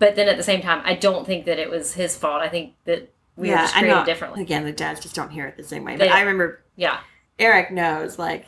[0.04, 2.42] But then at the same time, I don't think that it was his fault.
[2.42, 4.04] I think that we were just I created know.
[4.04, 4.42] differently.
[4.42, 5.96] Again, the dads just don't hear it the same way.
[5.96, 6.98] They But I remember Yeah.
[7.38, 8.44] Eric knows, like,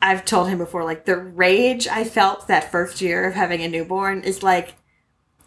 [0.00, 3.68] I've told him before, like, the rage I felt that first year of having a
[3.68, 4.76] newborn is like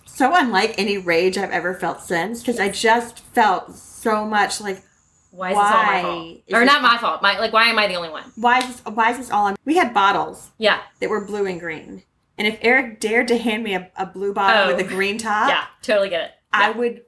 [0.05, 4.83] so unlike any rage I've ever felt since because I just felt so much like,
[5.31, 6.37] Why is this all my fault?
[6.53, 7.21] Or this- not my fault.
[7.23, 8.31] My like why am I the only one?
[8.35, 9.55] why is this, why is this all on?
[9.65, 10.81] We had bottles Yeah.
[10.99, 12.03] that were blue and green.
[12.37, 14.75] And if Eric dared to hand me a, a blue bottle Oh.
[14.75, 15.65] with a green top, yeah.
[15.81, 16.31] Totally get it.
[16.51, 16.77] I Yeah.
[16.77, 17.01] would.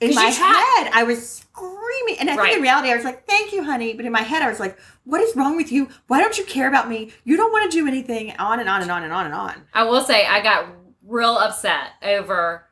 [0.00, 2.44] In my head, I was screaming, and I Right.
[2.46, 4.60] think in reality, I was like, "Thank you, honey," but in my head, I was
[4.60, 5.88] like, "What is wrong with you?
[6.08, 7.12] Why don't you care about me?
[7.24, 9.54] You don't want to do anything." On and on and on and on and on.
[9.72, 10.66] I will say I got
[11.02, 12.66] real upset over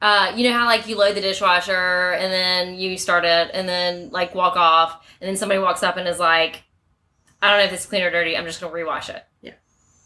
[0.00, 3.68] uh you know how like you load the dishwasher and then you start it and
[3.68, 6.62] then like walk off and then somebody walks up and is like
[7.42, 9.24] I don't know if it's clean or dirty, I'm just gonna rewash it.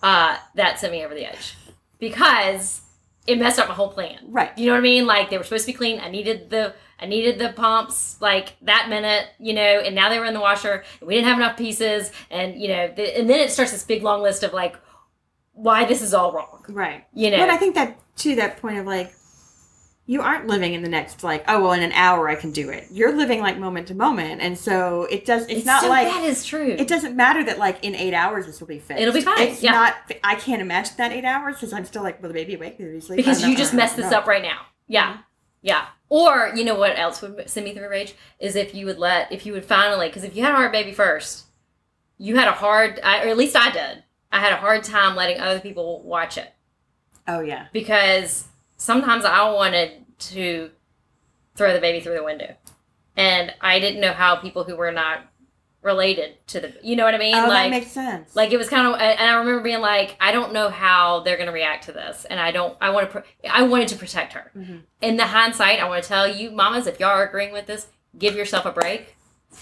[0.03, 1.57] Uh that sent me over the edge.
[1.99, 2.81] Because
[3.27, 4.19] it messed up my whole plan.
[4.29, 4.57] Right.
[4.59, 5.07] You know what I mean?
[5.07, 6.01] Like they were supposed to be clean.
[6.01, 10.19] I needed the I needed the pumps like that minute, you know, and now they
[10.19, 13.29] were in the washer and we didn't have enough pieces and you know, the, and
[13.29, 14.77] then it starts this big long list of like
[15.53, 16.65] why this is all wrong.
[16.69, 17.05] Right.
[17.12, 17.38] You know.
[17.38, 19.15] But I think that to that point of like,
[20.13, 22.69] you aren't living in the next like, oh well, in an hour I can do
[22.69, 22.87] it.
[22.90, 25.46] You're living like moment to moment, and so it does.
[25.48, 26.69] It's, not so like that is true.
[26.79, 29.00] it doesn't matter that like in eight hours this will be fixed.
[29.00, 29.73] It'll be fine, It's yeah.
[29.73, 29.94] not.
[30.23, 32.77] I can't imagine that eight hours because I'm still like, will the baby awake?
[32.77, 33.17] Sleep?
[33.17, 34.19] Because you just messed this know.
[34.19, 34.67] up right now.
[34.87, 35.13] Yeah.
[35.13, 35.21] Mm-hmm.
[35.63, 35.87] Yeah.
[36.10, 38.15] Or, you know what else would send me through a rage?
[38.38, 40.73] Is if you would let, if you would finally, because if you had a hard
[40.73, 41.46] baby first,
[42.19, 45.17] you had a hard, I, or at least I did, I had a hard time
[45.17, 46.52] letting other people watch it.
[47.27, 47.69] Oh yeah.
[47.73, 48.48] Because
[48.83, 50.71] sometimes I wanted to
[51.55, 52.55] throw the baby through the window.
[53.17, 55.21] And I didn't know how people who were not
[55.83, 56.75] related to the.
[56.83, 57.35] You know what I mean?
[57.35, 58.35] oh, like that makes sense.
[58.35, 61.37] like it was kind of, and I remember being like, I don't know how they're
[61.37, 62.77] gonna react to this, and I don't.
[62.81, 63.23] I want to.
[63.51, 64.51] I wanted to protect her.
[64.57, 64.83] Mhm.
[65.03, 67.89] In the hindsight, I want to tell you, mamas, if y'all are agreeing with this,
[68.19, 69.17] give yourself a break.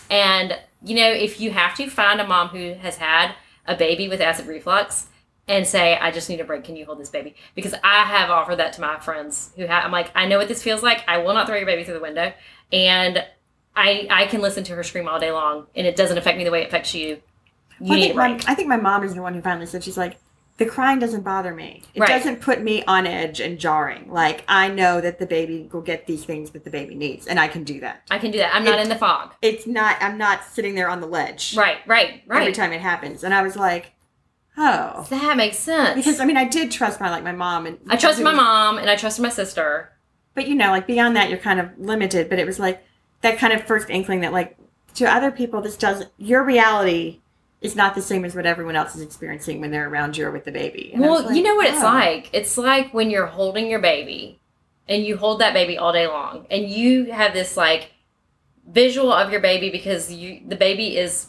[0.09, 3.35] And you know, if you have to find a mom who has had
[3.67, 5.07] a baby with acid reflux
[5.51, 6.65] and say, I just need a break.
[6.65, 7.35] Can you hold this baby?
[7.55, 9.85] Because I have offered that to my friends who have.
[9.85, 11.03] I'm like, I know what this feels like.
[11.09, 12.33] I will not throw your baby through the window,
[12.73, 13.25] and
[13.77, 16.45] I I can listen to her scream all day long, and it doesn't affect me
[16.45, 17.09] the way it affects you.
[17.09, 17.21] You
[17.81, 18.41] Well, I need a think, my.
[18.47, 20.19] I think my mom is the one who finally said she's like,
[20.59, 21.83] the crying doesn't bother me.
[21.95, 22.09] It Right.
[22.09, 24.11] doesn't put me on edge and jarring.
[24.11, 27.41] Like I know that the baby will get these things that the baby needs, and
[27.41, 28.03] I can do that.
[28.11, 28.55] I can do that.
[28.55, 29.35] I'm not It- in the fog.
[29.43, 29.97] It's not.
[30.01, 32.41] I'm not sitting there on the ledge Right, right, Right.
[32.43, 33.25] every time it happens.
[33.25, 33.93] And I was like,
[34.57, 35.95] oh, That makes sense.
[35.97, 38.79] because I mean, I did trust my like my mom, and I trusted my mom
[38.79, 39.93] and I trusted my sister.
[40.35, 42.29] But you know, like beyond that, you're kind of limited.
[42.29, 42.85] But it was like
[43.23, 44.57] that kind of first inkling that like
[44.95, 46.11] to other people, this doesn't.
[46.19, 47.21] Your reality
[47.61, 50.31] is not the same as what everyone else is experiencing when they're around you or
[50.31, 50.91] with the baby.
[50.93, 51.85] And well, you know what it's oh.
[51.85, 52.31] like?
[52.33, 54.41] It's like when you're holding your baby
[54.89, 57.93] and you hold that baby all day long and you have this like
[58.67, 61.29] visual of your baby because you the baby is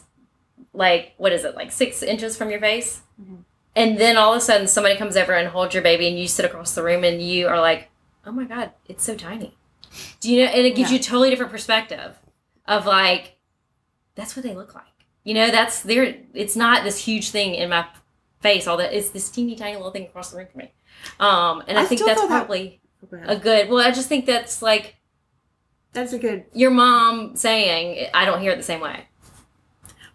[0.72, 3.00] like what is it like six inches from your face?
[3.20, 3.44] Mhm.
[3.76, 6.26] and then all of a sudden somebody comes over and holds your baby and you
[6.28, 7.90] sit across the room and you are like
[8.26, 9.56] oh my god it's so tiny.
[10.20, 10.94] Do you know and it gives Yeah.
[10.96, 12.18] you a totally different perspective
[12.66, 13.36] of like
[14.14, 14.84] that's what they look like.
[15.24, 17.86] You know that's there it's not this huge thing in my
[18.40, 20.72] face all that it's this teeny tiny little thing across the room from me.
[21.20, 22.80] Um and i, I think that's feel that- probably
[23.26, 24.96] a good well i just think that's like
[25.92, 29.06] That's a good your mom saying i don't hear it the same way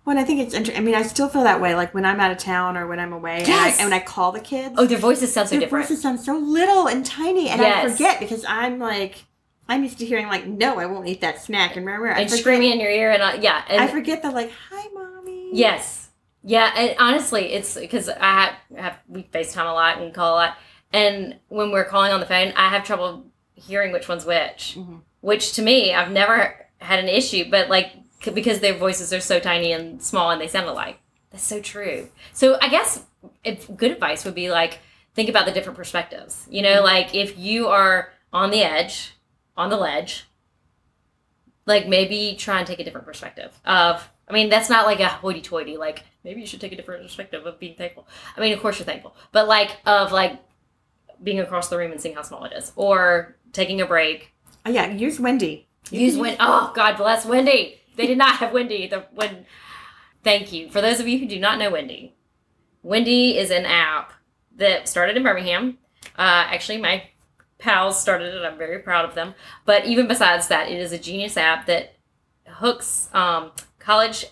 [0.08, 0.18] one.
[0.18, 0.54] I think it's.
[0.54, 1.76] Inter- I mean, I still feel that way.
[1.76, 3.50] Like when I'm out of town or when I'm away, Yes.
[3.50, 5.86] and, I, and when I call the kids, oh their voices sound so their different
[5.88, 9.26] voices sound so little and tiny, and I forget because I'm like,
[9.70, 12.30] I'm used to hearing like, "No, I won't eat that snack," and remember, I and
[12.30, 15.50] forget, screaming in your ear and uh, yeah and I forget the like, "Hi, mommy."
[15.54, 16.06] Yes.
[16.44, 20.36] Yeah, and honestly, it's because I have, have we FaceTime a lot and call a
[20.36, 20.58] lot,
[20.94, 24.76] and when we're calling on the phone, I have trouble hearing which one's which.
[24.78, 25.02] Mhm.
[25.20, 27.92] Which to me, I've never had an issue, but like
[28.34, 31.00] because their voices are so tiny and small and they sound alike.
[31.32, 32.10] That's so true.
[32.34, 33.04] So I guess
[33.44, 34.80] if good advice would be like
[35.14, 36.48] think about the different perspectives.
[36.50, 36.86] You know, mm-hmm.
[36.86, 39.14] like if you are on the edge,
[39.56, 40.26] on the ledge,
[41.66, 45.08] like maybe try and take a different perspective of I mean, that's not like a
[45.08, 48.08] hoity toity, like maybe you should take a different perspective of being thankful.
[48.36, 49.16] I mean, of course you're thankful.
[49.32, 50.40] But like of like
[51.24, 52.72] being across the room and seeing how small it is.
[52.76, 54.34] Or taking a break.
[54.66, 55.68] Oh, yeah, use Wendy.
[55.90, 56.38] You Use Wendy.
[56.40, 57.80] Oh, God bless Wendy.
[57.98, 58.88] They did not have Wendy.
[58.88, 59.46] The when
[60.24, 60.70] thank you.
[60.70, 62.16] For those of you who do not know Wendy,
[62.84, 64.14] Wendy is an app
[64.56, 65.78] that started in Birmingham.
[66.18, 67.04] Uh, actually, my
[67.58, 68.46] pals started it.
[68.46, 69.34] I'm very proud of them.
[69.66, 71.96] But even besides that, it is a genius app that
[72.48, 74.26] hooks um, college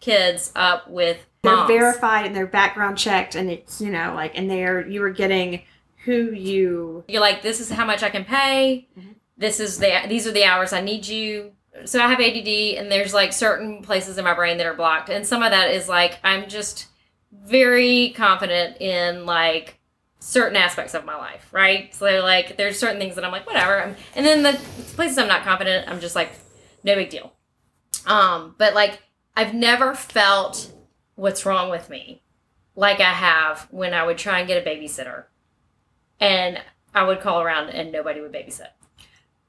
[0.00, 4.50] kids up with They're verified and they're background checked, and it's you know like, and
[4.50, 5.62] they're you are getting
[6.04, 7.04] who you.
[7.08, 8.88] You're like, this is how much I can pay.
[8.98, 9.14] Mhm.
[9.36, 11.52] This is the these are the hours I need you.
[11.84, 15.10] So I have ADD, and there's like certain places in my brain that are blocked,
[15.10, 16.86] and some of that is like I'm just
[17.32, 19.78] very confident in like
[20.20, 21.94] certain aspects of my life, right?
[21.94, 24.52] So like there's certain things that I'm like whatever, I'm, and then the
[24.94, 26.32] places I'm not confident, I'm just like
[26.84, 27.32] no big deal.
[28.06, 29.02] Um, but like
[29.36, 30.72] I've never felt
[31.16, 32.22] what's wrong with me
[32.76, 35.24] like I have when I would try and get a babysitter
[36.20, 36.60] and
[36.94, 38.68] I would call around and nobody would babysit.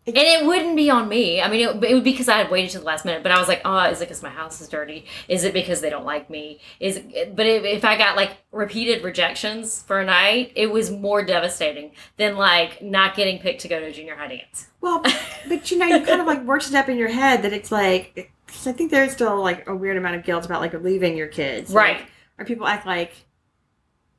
[0.08, 1.42] And it wouldn't be on me.
[1.42, 3.24] I mean, it, it would be because I had waited to the last minute.
[3.24, 5.06] But I was like, oh, is it because my house is dirty?
[5.28, 6.60] Is it because they don't like me?
[6.80, 10.92] Is it, but if, if I got like repeated rejections for a night, it was
[10.92, 14.68] more devastating than like not getting picked to go to a junior high dance.
[14.80, 15.04] Well,
[15.48, 17.72] but you know, you kind of like worked it up in your head that it's
[17.72, 21.18] like, because I think there's still like a weird amount of guilt about like leaving
[21.18, 21.98] your kids, Right.
[21.98, 23.14] Like, or people act like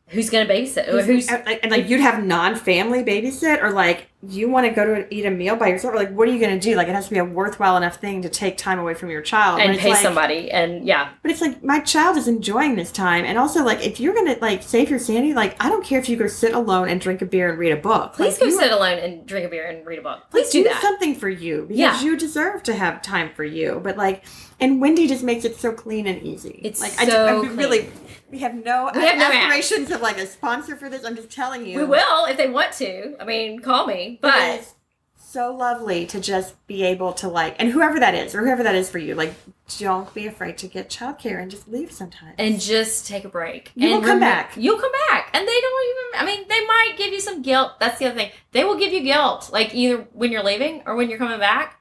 [0.09, 0.87] Who's gonna babysit?
[0.89, 4.73] Or who's and, like, and like you'd have non-family babysit, or like you want to
[4.73, 6.77] go to eat a meal by yourself, or like what are you going to do?
[6.77, 9.21] Like it has to be a worthwhile enough thing to take time away from your
[9.21, 10.49] child and pay like- somebody?
[10.51, 13.99] And yeah, But it's like my child is enjoying this time, and also like if
[13.99, 16.89] you're gonna like save your sanity, like I don't care if you go sit alone
[16.89, 18.13] and drink a beer and read a book.
[18.15, 20.23] please Like, go sit alone and drink a beer and read a book.
[20.31, 20.81] Please do that.
[20.83, 22.01] something for you because Yeah.
[22.03, 23.81] you deserve to have time for you.
[23.83, 24.23] But like,
[24.61, 26.61] and Wendy just makes it so clean and easy.
[26.63, 27.57] It's like I, so I clean.
[27.57, 27.89] really.
[28.37, 31.07] We have no We have no aspirations of like a sponsor for this.
[31.07, 31.79] I'm just telling you.
[31.79, 33.17] We will if they want to.
[33.19, 34.19] I mean, call me.
[34.21, 34.75] But is
[35.17, 38.75] so lovely to just be able to like, and whoever that is, or whoever that
[38.75, 39.33] is for you, like,
[39.79, 42.35] don't be afraid to get childcare and just leave sometimes.
[42.37, 43.73] and just take a break.
[43.75, 44.53] You and will come remem- back.
[44.59, 46.21] You'll come back, and they don't even.
[46.21, 47.73] I mean, they might give you some guilt.
[47.81, 48.33] That's the other thing.
[48.53, 51.81] They will give you guilt, like either when you're leaving or when you're coming back.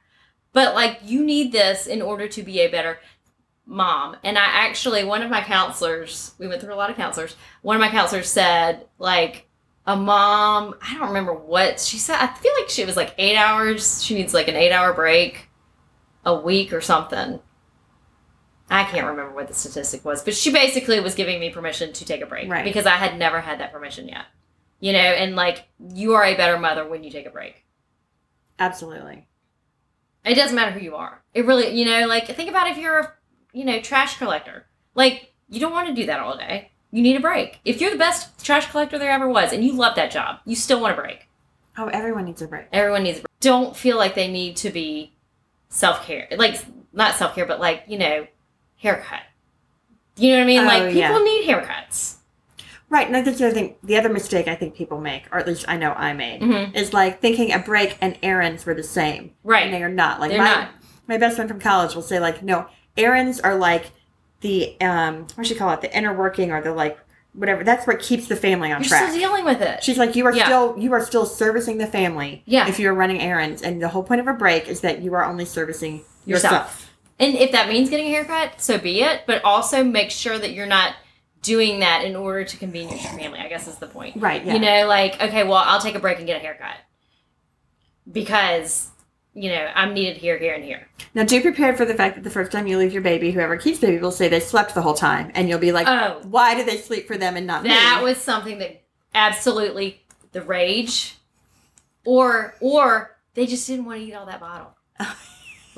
[0.54, 2.98] But like, you need this in order to be a better.
[3.66, 4.16] Mom.
[4.24, 7.36] And I actually, one of my counselors, we went through a lot of counselors.
[7.62, 9.48] One of my counselors said, like,
[9.86, 12.16] a mom, I don't remember what she said.
[12.18, 14.02] I feel like she was like eight hours.
[14.02, 15.48] She needs like an eight hour break
[16.24, 17.38] a week or something.
[18.68, 22.04] I can't remember what the statistic was, but she basically was giving me permission to
[22.04, 22.64] take a break Right.
[22.64, 24.24] because I had never had that permission yet.
[24.80, 27.64] You know, and like you are a better mother when you take a break.
[28.58, 29.28] Absolutely.
[30.24, 31.22] It doesn't matter who you are.
[31.32, 33.12] It really, you know, like think about if you're a,
[33.56, 34.66] you know, trash collector.
[34.94, 36.70] Like you don't want to do that all day.
[36.90, 37.58] You need a break.
[37.64, 40.54] If you're the best trash collector there ever was and you love that job, you
[40.54, 41.28] still want a break.
[41.78, 42.66] Oh, everyone needs a break.
[42.72, 43.40] Everyone needs a break.
[43.40, 45.14] Don't feel like they need to be
[45.70, 46.28] self-care.
[46.36, 48.26] Like not self-care, but like, you know,
[48.76, 49.22] haircut.
[50.16, 50.60] You know what I mean?
[50.60, 51.18] Oh, like people yeah.
[51.24, 52.16] need haircuts.
[52.90, 53.06] Right.
[53.06, 53.76] And that's the other thing.
[53.82, 56.74] The other mistake I think people make, or at least I know I made, Mhm.
[56.74, 59.32] is like thinking a break and errands were the same.
[59.42, 59.64] Right.
[59.64, 60.20] And they are not.
[60.20, 60.68] Like They're my, not.
[61.08, 62.66] my best friend from college will say like, no,
[62.96, 63.90] errands are like
[64.40, 65.80] the um what should you call it?
[65.80, 66.98] The inner working or the like
[67.32, 67.64] whatever.
[67.64, 69.08] That's what keeps the family on You're track.
[69.10, 69.82] still dealing with it.
[69.84, 70.44] She's like, you are Yeah.
[70.46, 72.42] still you are still servicing the family.
[72.46, 72.68] Yeah.
[72.68, 75.14] If you are running errands, and the whole point of a break is that you
[75.14, 76.52] are only servicing yourself.
[76.52, 76.92] Yourself.
[77.18, 79.22] And if that means getting a haircut, so be it.
[79.26, 80.94] But also make sure that you're not
[81.42, 83.38] doing that in order to convenience your family.
[83.38, 84.16] I guess is the point.
[84.20, 84.44] Right.
[84.44, 84.54] Yeah.
[84.54, 86.76] You know, like okay, well, I'll take a break and get a haircut
[88.10, 88.90] because
[89.36, 90.88] you know I'm needed here, here, and here.
[91.14, 93.56] now, do prepare for the fact that the first time you leave your baby, whoever
[93.56, 96.54] keeps baby will say they slept the whole time, and you'll be like, Oh, why
[96.54, 98.04] do they sleep for them and not that me?
[98.04, 98.82] was something that
[99.14, 100.00] absolutely
[100.32, 101.16] the rage,
[102.04, 104.74] or or they just didn't want to eat all that bottle.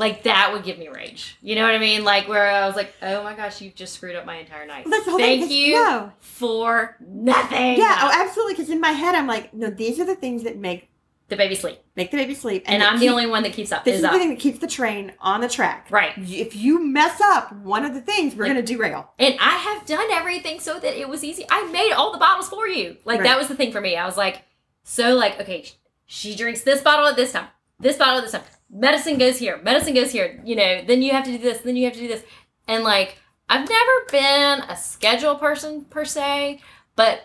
[0.01, 1.37] Like that would give me rage.
[1.43, 2.05] You know what I mean?
[2.05, 4.87] Like where I was like, "Oh my gosh, you've just screwed up my entire night."
[4.89, 6.13] That's the whole thing, Thank you No.
[6.21, 7.79] for nothing.
[7.79, 7.99] Yeah.
[8.03, 8.55] Oh, absolutely.
[8.55, 10.88] Because in my head, I'm like, no, these are the things that make
[11.29, 13.71] the baby sleep, make the baby sleep, and, that I'm the only one that keeps
[13.71, 13.85] up.
[13.85, 14.15] This is the up.
[14.15, 15.87] thing that keeps the train on the track.
[15.91, 16.13] Right.
[16.17, 19.11] If you mess up one of the things, we're Like- going to derail.
[19.19, 21.45] And I have done everything so that it was easy.
[21.51, 22.97] I made all the bottles for you.
[23.05, 23.25] Like Right.
[23.29, 23.97] that was the thing for me.
[23.97, 24.43] I was like,
[24.85, 25.73] so like, okay, sh-
[26.07, 27.49] she drinks this bottle at this time,
[27.79, 28.43] this bottle at this time.
[28.71, 30.41] Medicine goes here, medicine goes here.
[30.45, 32.23] You know, then you have to do this, then you have to do this.
[32.67, 33.17] And like,
[33.51, 36.61] I've never been a schedule person per se,
[36.97, 37.21] but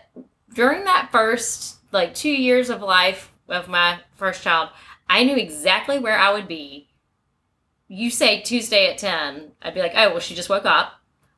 [0.54, 4.70] during that first like two years of life of my first child,
[5.08, 6.88] I knew exactly where I would be.
[7.88, 10.94] You say Tuesday at 10, I'd be like, oh, well, she just woke up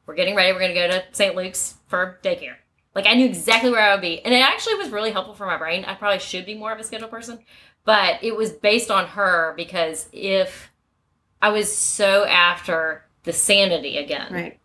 [0.06, 0.52] we're getting ready.
[0.52, 1.34] We're going to go to St.
[1.34, 2.54] Luke's for daycare.
[2.94, 4.20] Like I knew exactly where I would be.
[4.24, 5.84] And it actually was really helpful for my brain.
[5.84, 7.40] I probably should be more of a schedule person,
[7.84, 10.70] but it was based on her because if
[11.42, 14.32] I was so after the sanity again.
[14.32, 14.60] Right.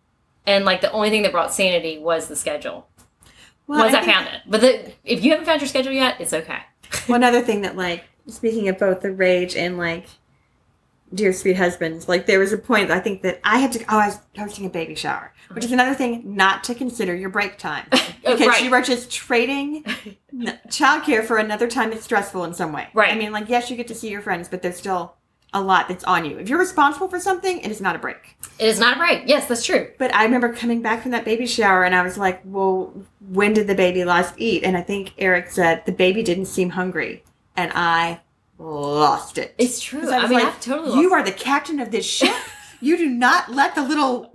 [0.46, 2.88] And like the only thing that brought sanity was the schedule.
[3.68, 4.42] Well, once I, think- found it.
[4.48, 6.60] But the, if you haven't found your schedule yet, it's okay.
[7.08, 10.08] One other thing that, like, speaking of both the rage and like
[11.14, 13.80] dear sweet husbands, like there was a point I think that I had to.
[13.90, 17.30] Oh, I was hosting a baby shower, which is another thing not to consider your
[17.30, 18.64] break time Oh, because right.
[18.64, 19.84] you are just trading
[20.68, 22.88] childcare for another time that's stressful in some way.
[22.94, 23.12] Right.
[23.12, 25.16] I mean, like yes, you get to see your friends, but there's still
[25.54, 26.38] a lot that's on you.
[26.38, 28.38] If you're responsible for something, it is not a break.
[28.58, 29.24] It is not a break.
[29.26, 29.92] Yes, that's true.
[29.98, 32.94] But I remember coming back from that baby shower and I was like, well,
[33.30, 34.64] when did the baby last eat?
[34.64, 37.24] And I think Eric said the baby didn't seem hungry.
[37.58, 38.22] And I
[38.58, 39.54] lost it.
[39.58, 40.10] It's true.
[40.10, 42.36] I, was mean, like, I've totally You are the captain of this ship.
[42.82, 44.32] you do not let the little,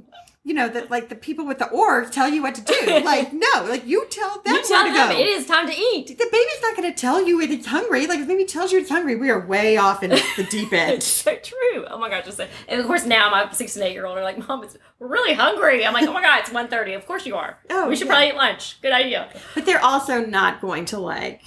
[0.46, 2.74] you know, that like the people with the oars tell you what to do.
[3.04, 5.18] Like, no, like you tell them You tell where to them go.
[5.18, 6.06] it is time to eat.
[6.06, 8.06] the baby's not going to tell you if it's hungry.
[8.06, 10.68] Like, if the baby tells you it's hungry, we are way off in the deep
[10.72, 11.02] It's end.
[11.02, 11.84] so true.
[11.90, 12.48] Oh my god, just say.
[12.68, 15.08] And of course now my six and eight year old are like, Mom, it's we're
[15.08, 15.84] really hungry.
[15.84, 16.94] I'm like, oh my god, it's 1.30.
[16.96, 17.58] Of course you are.
[17.70, 18.12] Oh, we should yeah.
[18.12, 18.80] probably eat lunch.
[18.82, 19.28] Good idea.
[19.54, 21.42] But they're also not going to like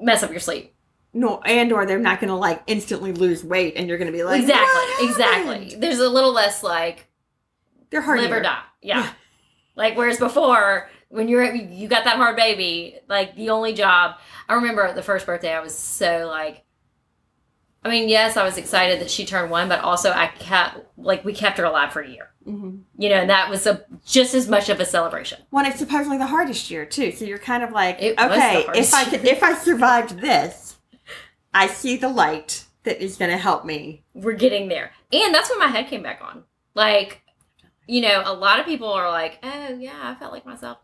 [0.00, 0.72] Mess up your sleep.
[1.12, 4.16] no, and or they're not going to like instantly lose weight, and you're going to
[4.16, 4.64] be like, exactly.
[4.66, 5.76] "What Exactly.
[5.78, 7.08] There's a little less like
[7.90, 8.20] They're hard.
[8.20, 8.62] live or die.
[8.82, 9.10] Yeah.
[9.74, 14.16] Like whereas before, when you're you got that hard baby, like the only job.
[14.48, 16.62] I remember the first birthday, I was so like.
[17.84, 21.24] I mean, yes, I was excited that she turned one, but also I kept like
[21.24, 22.30] we kept her alive for a year.
[22.44, 25.38] hmm You know, and that was a just as much of a celebration.
[25.52, 27.12] Well, it's supposedly the hardest year too.
[27.12, 30.78] So you're kind of like, It okay, if I could, if I survived this,
[31.54, 34.02] I see the light that is going to help me.
[34.14, 34.90] we're getting there.
[35.12, 36.42] And that's when my head came back on.
[36.74, 37.22] Like,
[37.86, 40.78] you know, a lot of people are like, oh, yeah, I felt like myself.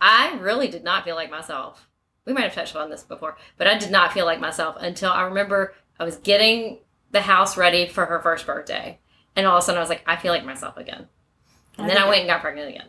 [0.00, 1.88] I really did not feel like myself.
[2.24, 5.10] We might have touched on this before, but I did not feel like myself until
[5.12, 6.78] I remember I was getting
[7.12, 8.98] the house ready for her first birthday.
[9.36, 11.06] And all of a sudden I was like, I feel like myself again.
[11.78, 12.88] And then I went and got pregnant again.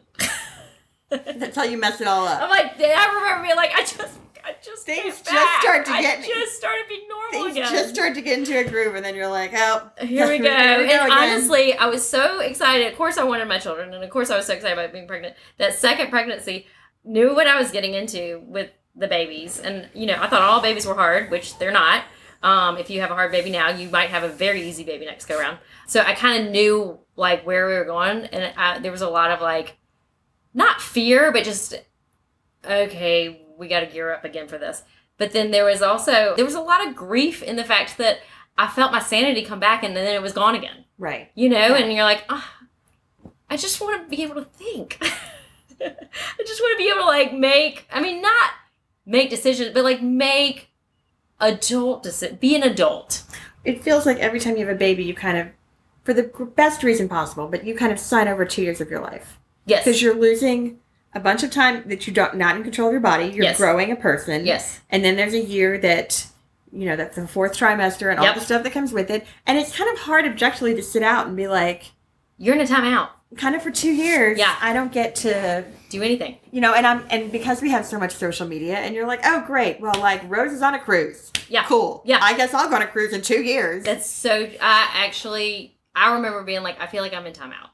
[1.39, 2.41] That's how you mess it all up.
[2.41, 6.19] I'm like, I remember being like, I just, I just Things just start to get.
[6.19, 7.69] I just started being normal Things again.
[7.69, 10.49] just start to get into a groove, and then you're like, oh, Here we go.
[10.49, 11.11] Here we go and again.
[11.11, 12.87] honestly, I was so excited.
[12.87, 15.05] Of course, I wanted my children, and of course, I was so excited about being
[15.05, 15.35] pregnant.
[15.57, 16.65] That second pregnancy,
[17.03, 20.61] knew what I was getting into with the babies, and you know, I thought all
[20.61, 22.05] babies were hard, which they're not.
[22.41, 25.05] Um, if you have a hard baby now, you might have a very easy baby
[25.05, 25.57] next go round.
[25.87, 29.09] So I kind of knew like where we were going, and I, there was a
[29.09, 29.75] lot of like,
[30.53, 31.75] not fear, but just
[32.63, 34.83] okay, we got to gear up again for this.
[35.17, 38.19] But then there was also there was a lot of grief in the fact that
[38.57, 40.85] I felt my sanity come back and then it was gone again.
[40.97, 41.31] right.
[41.35, 41.77] You know, Yeah.
[41.77, 42.53] and you're like, ah,
[43.49, 44.97] I just want to be able to think.
[45.81, 47.87] I just want to be able to like make.
[47.91, 48.51] I mean, not
[49.05, 50.69] make decisions, but like make
[51.39, 52.39] adult decisions.
[52.39, 53.23] Be an adult.
[53.63, 55.47] It feels like every time you have a baby, you kind of,
[56.03, 56.23] for the
[56.55, 59.83] best reason possible, but you kind of sign over two years of your life Yes.
[59.83, 60.79] because you're losing
[61.18, 63.26] a bunch of time that you don't not in control of your body.
[63.26, 63.57] You're Yes.
[63.57, 64.45] growing a person.
[64.45, 64.80] yes.
[64.89, 66.26] And then there's a year that,
[66.72, 69.26] you know, that's the fourth trimester and all the stuff that comes with it.
[69.45, 71.91] And it's kind of hard objectively to sit out and be like,
[72.38, 73.09] You're in a timeout.
[73.36, 74.55] kind of for two years, Yeah.
[74.61, 76.38] I don't get to, Do anything.
[76.51, 79.22] you know, and I'm, and because we have so much social media and you're like,
[79.26, 79.80] oh, great.
[79.82, 81.32] Well, like Rose is on a cruise.
[81.49, 81.63] Yeah.
[81.63, 82.01] Cool.
[82.05, 82.20] Yeah.
[82.22, 83.84] I guess I'll go on a cruise in two years.
[83.86, 84.32] That's so.
[84.61, 87.66] I actually, I remember being like, I feel like I'm in timeout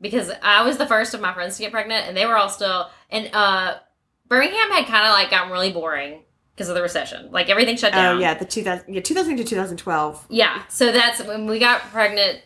[0.00, 2.48] because I was the first of my friends to get pregnant, and they were all
[2.48, 2.88] still.
[3.10, 3.78] And uh,
[4.26, 6.22] Birmingham had kind of like gotten really boring
[6.54, 7.30] because of the recession.
[7.30, 8.16] Like everything shut down.
[8.16, 10.26] Oh yeah, the 2000 yeah 2000 to 2012.
[10.28, 10.62] Yeah.
[10.68, 12.42] So that's when we got pregnant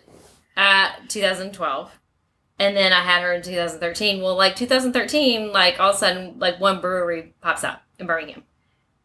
[0.57, 1.90] at 2012.
[2.59, 4.22] And then I had her in 2013.
[4.22, 8.44] Well, like 2013, like all of a sudden, like one brewery pops up in Birmingham.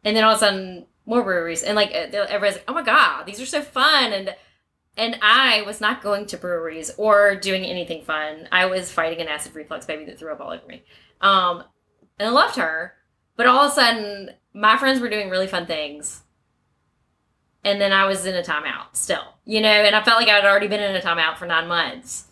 [0.03, 1.63] And then all of a sudden, more breweries.
[1.63, 4.13] And like everybody's like, oh my God, these are so fun.
[4.13, 4.35] And
[4.97, 8.47] and I was not going to breweries or doing anything fun.
[8.51, 10.83] I was fighting an acid reflux baby that threw up all over me.
[11.21, 11.63] Um,
[12.19, 12.93] and I loved her.
[13.35, 16.23] But all of a sudden, my friends were doing really fun things
[17.67, 20.35] and then I was in a timeout still, you know, and I felt like I
[20.35, 22.27] had already been in a timeout for nine months,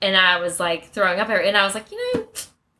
[0.00, 2.19] and I was like throwing up everywhere, and I was like, you know,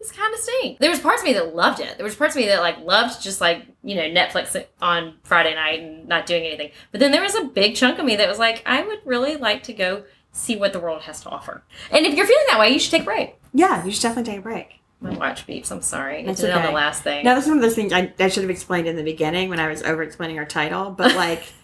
[0.01, 0.81] this kind of stinks.
[0.81, 1.97] There was parts of me that loved it.
[1.99, 5.55] There was parts of me that like loved just like you know Netflix on Friday
[5.55, 6.71] night and not doing anything.
[6.91, 9.37] But then there was a big chunk of me that was like, I would really
[9.37, 11.63] like to go see what the world has to offer.
[11.91, 13.37] And if you're feeling that way, you should take a break.
[13.53, 14.81] Yeah, you should definitely take a break.
[15.03, 15.71] My watch beeps.
[15.73, 16.25] I'm sorry.
[16.25, 17.25] That's I did it on the last thing.
[17.25, 19.49] Now, this is one of those things I, I should have explained in the beginning
[19.49, 21.43] when I was over explaining our title, but like,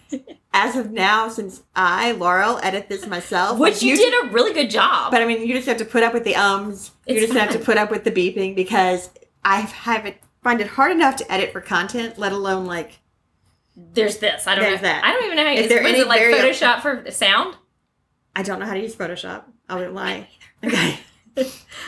[0.53, 4.53] as of now, since I, Laurel, edit this myself, Which like, you did a really
[4.53, 5.11] good job.
[5.11, 6.91] But I mean, you just have to put up with the ums.
[7.05, 9.09] you It's just have to put up with the beeping because
[9.43, 12.99] I have it find it hard enough to edit for content, let alone like
[13.75, 14.47] There's this.
[14.47, 14.87] I don't There's know.
[14.87, 15.03] that.
[15.03, 17.55] I don't even know how Is is, there any it like Photoshop for sound.
[18.35, 19.43] I don't know how to use Photoshop.
[19.69, 20.29] I wouldn't lie.
[20.63, 20.97] Okay.
[21.37, 21.41] I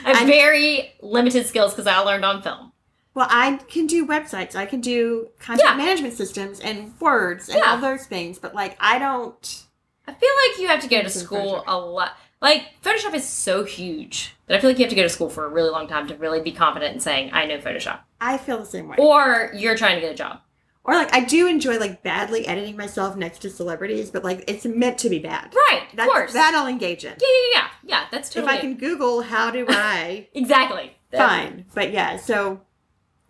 [0.03, 2.71] have I'm- very limited skills because I learned on film.
[3.13, 4.55] Well, I can do websites.
[4.55, 5.75] I can do content Yeah.
[5.75, 7.71] management systems and words and Yeah.
[7.71, 8.39] all those things.
[8.39, 9.63] But like, I don't.
[10.07, 12.17] I feel like you have to go to school a lot.
[12.41, 15.29] Like Photoshop is so huge that I feel like you have to go to school
[15.29, 17.99] for a really long time to really be confident in saying I know Photoshop.
[18.21, 18.95] I feel the same way.
[18.97, 20.39] Or you're trying to get a job.
[20.85, 24.65] Or like, I do enjoy like badly editing myself next to celebrities, but like, it's
[24.65, 25.53] meant to be bad.
[25.69, 25.83] Right.
[25.91, 26.33] Of That's, course.
[26.33, 27.11] That I'll engage in.
[27.11, 27.67] yeah, yeah, yeah.
[27.83, 28.41] Yeah, that's true.
[28.41, 31.65] If I can Google how do I, exactly fine.
[31.75, 32.61] But yeah, so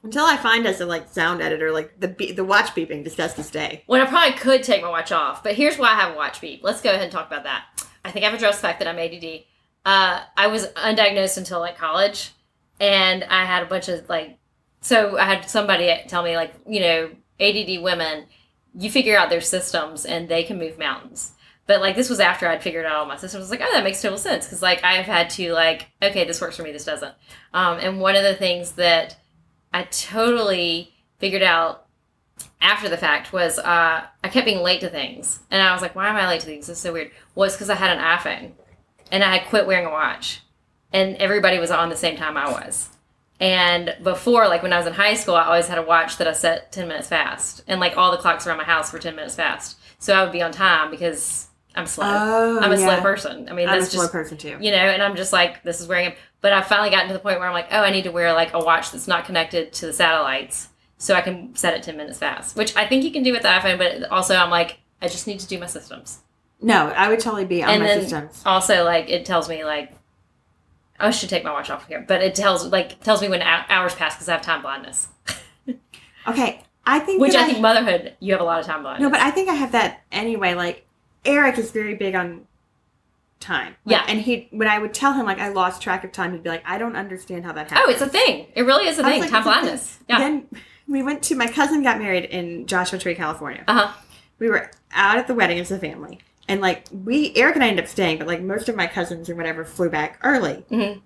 [0.03, 3.33] until I find us a like sound editor, like the be- the watch beeping has
[3.33, 3.83] to stay.
[3.87, 6.41] When I probably could take my watch off, but here's why I have a watch
[6.41, 6.63] beep.
[6.63, 7.65] Let's go ahead and talk about that.
[8.05, 9.43] I think I've addressed the fact that I'm ADD.
[9.85, 12.31] Uh, I was undiagnosed until like college,
[12.79, 14.37] and I had a bunch of like,
[14.81, 18.25] so I had somebody tell me like, you know, ADD women,
[18.77, 21.33] you figure out their systems and they can move mountains.
[21.67, 23.41] But like this was after I'd figured out all my systems.
[23.41, 26.25] I was like, oh, that makes total sense because like I've had to like, okay,
[26.25, 27.13] this works for me, this doesn't.
[27.53, 29.17] Um, and one of the things that
[29.73, 31.85] I totally figured out
[32.61, 35.95] after the fact was uh, I kept being late to things, and I was like,
[35.95, 36.67] "Why am I late to things?
[36.67, 38.51] This is so weird." Was because I had an iPhone,
[39.11, 40.41] and I had quit wearing a watch,
[40.91, 42.89] and everybody was on the same time I was.
[43.41, 46.27] And before, like when I was in high school, I always had a watch that
[46.27, 49.15] I set ten minutes fast, and like all the clocks around my house were ten
[49.15, 52.05] minutes fast, so I would be on time because I'm slow.
[52.07, 53.47] Oh, I'm a slow person.
[53.47, 54.57] I mean, I'm a that's slow just person too.
[54.59, 56.17] you know, and I'm just like, this is wearing it.
[56.41, 58.31] But I finally gotten to the point where I'm like, oh, I need to wear
[58.33, 61.97] like a watch that's not connected to the satellites so I can set it 10
[61.97, 64.79] minutes fast, which I think you can do with the iPhone, but also I'm like,
[65.01, 66.19] I just need to do my systems.
[66.61, 68.41] No, I would totally be on And my then- systems.
[68.45, 69.93] Also, like, it tells me, like,
[70.99, 73.95] I should take my watch off here, but it tells, like, tells me when hours
[73.95, 75.07] pass because I have time blindness,
[76.27, 79.03] Okay, I think which that I think motherhood, you have a lot of time blindness.
[79.03, 80.53] No, but I think I have that anyway.
[80.53, 80.85] Like
[81.23, 82.45] Eric is very big on
[83.39, 83.75] time.
[83.85, 84.05] Like, Yeah.
[84.07, 86.49] And he, when I would tell him like I lost track of time, he'd be
[86.49, 87.85] like, I don't understand how that happened.
[87.87, 88.47] Oh, it's a thing.
[88.55, 89.21] It really is a I thing.
[89.21, 89.99] like, Time a thing." blindness.
[90.09, 90.17] Yeah.
[90.19, 90.47] Then
[90.87, 93.63] we went to my cousin got married in Joshua Tree, California.
[93.67, 93.93] Uh huh.
[94.39, 96.19] we were out at the wedding as a family.
[96.47, 99.29] And like we Eric and I ended up staying, but like most of my cousins
[99.29, 100.63] or whatever flew back early.
[100.71, 101.01] Mhm.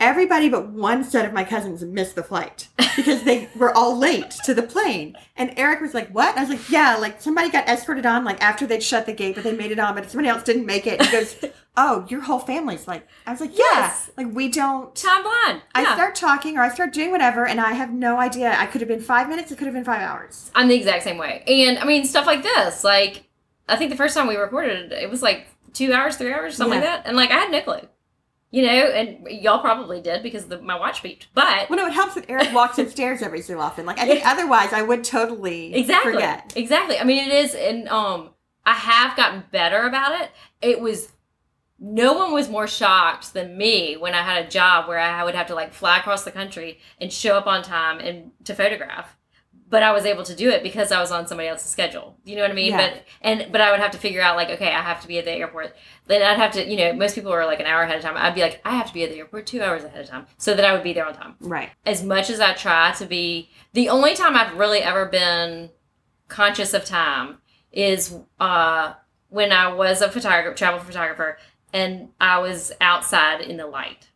[0.00, 4.30] Everybody but one set of my cousins missed the flight because they were all late
[4.46, 5.14] to the plane.
[5.36, 8.42] And Eric was like, "What?" I was like, "Yeah, like somebody got escorted on like
[8.42, 10.86] after they'd shut the gate, but they made it on, but somebody else didn't make
[10.86, 11.36] it." He goes,
[11.76, 14.10] "Oh, your whole family's like." I was like, "Yeah, Yes.
[14.16, 15.62] like we don't." Time blind.
[15.74, 15.94] I Yeah.
[15.94, 18.56] start talking or I start doing whatever, and I have no idea.
[18.58, 19.52] I could have been five minutes.
[19.52, 20.50] It could have been five hours.
[20.54, 21.44] I'm the exact same way.
[21.46, 22.82] And I mean, stuff like this.
[22.84, 23.24] Like,
[23.68, 26.80] I think the first time we recorded, it was like two hours, three hours, something
[26.80, 26.88] Yeah.
[26.90, 27.06] like that.
[27.08, 27.80] And like, I had no clue.
[28.52, 31.26] You know, and y'all probably did because the, my watch beeped.
[31.34, 33.86] But Well, no, it helps that Eric walks upstairs every so often.
[33.86, 36.52] Like I think otherwise, I would totally exactly, forget.
[36.56, 36.98] exactly.
[36.98, 38.30] I mean, it is, and um,
[38.66, 40.30] I have gotten better about it.
[40.60, 41.12] It was.
[41.82, 45.34] No one was more shocked than me when I had a job where I would
[45.34, 49.16] have to like fly across the country and show up on time and to photograph.
[49.70, 52.16] But I was able to do it because I was on somebody else's schedule.
[52.24, 52.72] You know what I mean?
[52.72, 52.90] Yeah.
[52.90, 55.18] But and but I would have to figure out like, okay, I have to be
[55.20, 55.76] at the airport.
[56.08, 58.16] Then I'd have to, you know, most people are like an hour ahead of time.
[58.16, 60.26] I'd be like, I have to be at the airport two hours ahead of time
[60.38, 61.70] so that I would be there on time Right.
[61.86, 65.70] as much as I try to be, the only time I've really ever been
[66.26, 67.38] conscious of time
[67.70, 68.94] is uh,
[69.28, 71.38] when I was a photographer, travel photographer,
[71.72, 74.08] and I was outside in the light.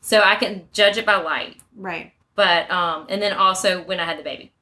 [0.00, 2.12] So I can judge it by light, Right.
[2.34, 4.52] but um, and then also when I had the baby.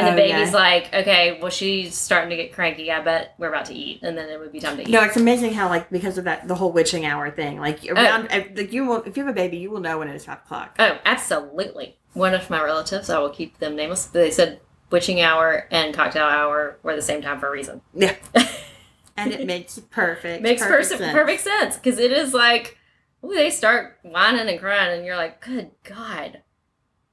[0.00, 0.56] And the Oh, baby's yeah.
[0.56, 2.90] like, okay, well, she's starting to get cranky.
[2.90, 4.88] I bet we're about to eat, and then it would be time to eat.
[4.88, 7.58] No, it's amazing how like because of that the whole witching hour thing.
[7.60, 10.08] Like around, uh, like you will if you have a baby, you will know when
[10.08, 10.74] it is five o'clock.
[10.78, 11.96] Oh, absolutely.
[12.14, 14.06] One of my relatives, I will keep them nameless.
[14.06, 17.80] They said witching hour and cocktail hour were the same time for a reason.
[17.94, 18.16] Yeah.
[19.16, 21.12] and it makes perfect Makes perfect perfect sense.
[21.12, 22.76] perfect sense because it is like,
[23.24, 26.42] ooh, they start whining and crying, and you're like, good God,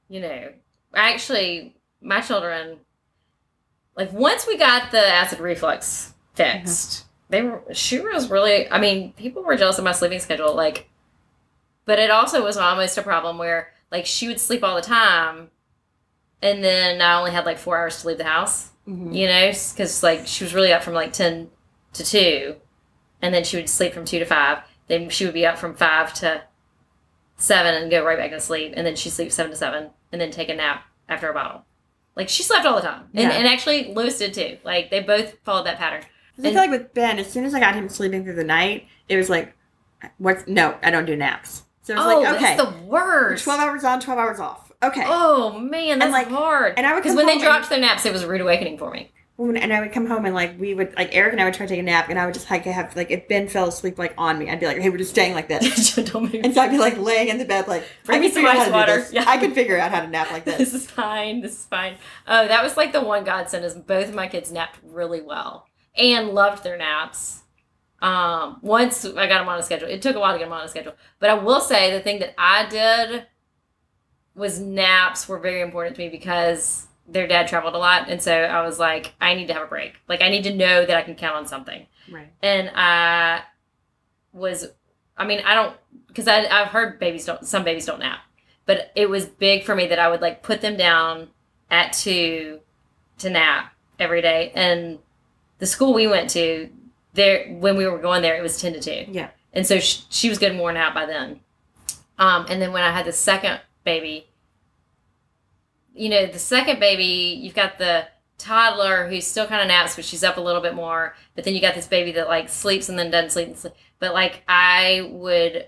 [0.08, 0.48] you know.
[0.94, 2.78] Actually, my children,
[3.96, 8.70] like once we got the acid reflux fixed, they were she was really.
[8.70, 10.88] I mean, people were jealous of my sleeping schedule, like,
[11.84, 15.50] but it also was almost a problem where like she would sleep all the time,
[16.42, 19.14] and then I only had like four hours to leave the house Mhm.
[19.14, 21.50] you know, because like she was really up from like 10
[21.92, 22.56] to 2,
[23.20, 24.58] and then she would sleep from 2 to 5.
[24.86, 26.42] Then she would be up from 5 to
[27.36, 30.20] 7 and go right back to sleep, and then she'd sleep 7 to 7, and
[30.20, 31.64] then take a nap after a bottle.
[32.18, 33.04] Like she slept all the time.
[33.14, 33.38] And, Yeah.
[33.38, 34.58] and actually, Lewis did too.
[34.64, 36.02] Like they both followed that pattern.
[36.36, 38.44] 'Cause I feel like with Ben, as soon as I got him sleeping through the
[38.44, 39.54] night, it was like,
[40.18, 41.62] what's no, I don't do naps.
[41.82, 43.44] So it was oh, like, okay, that's the worst.
[43.44, 44.70] twelve hours on, twelve hours off.
[44.82, 45.02] Okay.
[45.06, 46.74] Oh man, that's like- hard.
[46.76, 48.78] and I would because when they home dropped their naps, it was a rude awakening
[48.78, 49.10] for me.
[49.38, 51.54] When- and I would come home and like we would like Eric and I would
[51.54, 53.68] try to take a nap and I would just like have like if Ben fell
[53.68, 56.60] asleep like on me I'd be like hey we're just staying like this and so
[56.60, 59.06] I'd be like laying in the bed like Bring me some ice water.
[59.12, 59.24] Yeah.
[59.28, 61.40] I can figure out how to nap like this this is fine.
[61.40, 61.94] This is fine.
[62.26, 65.68] Oh, that was like the one godsend is both of my kids napped really well
[65.96, 67.42] and loved their naps.
[68.02, 70.52] Um, once I got them on a schedule, it took a while to get them
[70.52, 73.26] on a schedule, but I will say the thing that I did
[74.34, 78.32] was naps were very important to me because their dad traveled a lot, and so
[78.32, 79.94] I was like, I need to have a break.
[80.08, 81.86] Like I need to know that I can count on something.
[82.10, 82.30] Right.
[82.42, 83.42] And I
[84.32, 84.68] was,
[85.16, 88.20] I mean, I don't because I I've heard babies don't some babies don't nap,
[88.66, 91.28] but it was big for me that I would like put them down
[91.70, 92.60] at two
[93.18, 94.98] to nap every day, and
[95.58, 96.68] the school we went to
[97.14, 99.30] there when we were going there it was ten to two, yeah.
[99.52, 101.40] And so she, she was getting worn out by then.
[102.18, 104.27] Um, and then when I had the second baby,
[105.98, 108.06] you know, the second baby, you've got the
[108.38, 111.14] toddler who still kind of naps, but she's up a little bit more.
[111.34, 113.48] But then you got this baby that like sleeps and then doesn't sleep.
[113.48, 113.74] And sleep.
[113.98, 115.66] But like I would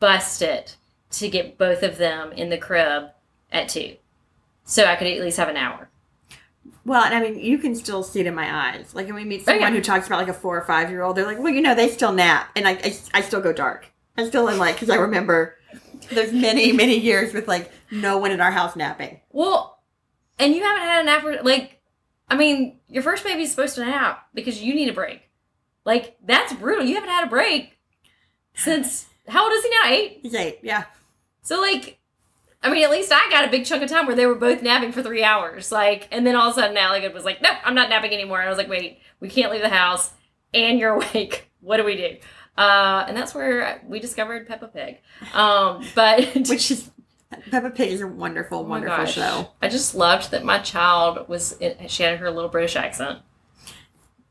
[0.00, 0.76] bust it
[1.12, 3.04] to get both of them in the crib
[3.52, 3.96] at two,
[4.64, 5.88] so I could at least have an hour.
[6.84, 9.24] well and I mean you can still see it in my eyes like when we
[9.24, 11.38] meet Oh, someone who talks about like a four or five year old they're like
[11.38, 13.86] well you know they still nap and I I, I still go dark
[14.18, 15.55] I still am like because I remember
[16.10, 19.78] there's many many years with like no one in our house napping Well,
[20.38, 21.80] and you haven't had a nap for like,
[22.28, 25.30] I mean, your first baby's supposed to nap because you need a break.
[25.84, 26.84] Like that's brutal.
[26.84, 27.78] You haven't had a break
[28.54, 29.88] since how old is he now?
[29.88, 30.18] Eight.
[30.22, 30.84] he's eight yeah
[31.42, 31.98] So like,
[32.62, 34.62] I mean, at least I got a big chunk of time where they were both
[34.62, 35.70] napping for three hours.
[35.70, 38.40] Like, and then all of a sudden, Alec was like, "Nope, I'm not napping anymore."
[38.40, 40.10] And I was like, "Wait, we can't leave the house,
[40.52, 41.50] and you're awake.
[41.60, 42.16] What do we do?"
[42.56, 44.98] Uh, and that's where we discovered Peppa Pig.
[45.34, 46.90] Um, but which is
[47.50, 51.58] Peppa Pig is a wonderful Oh wonderful show I just loved that my child was.
[51.88, 53.18] She had her little British accent.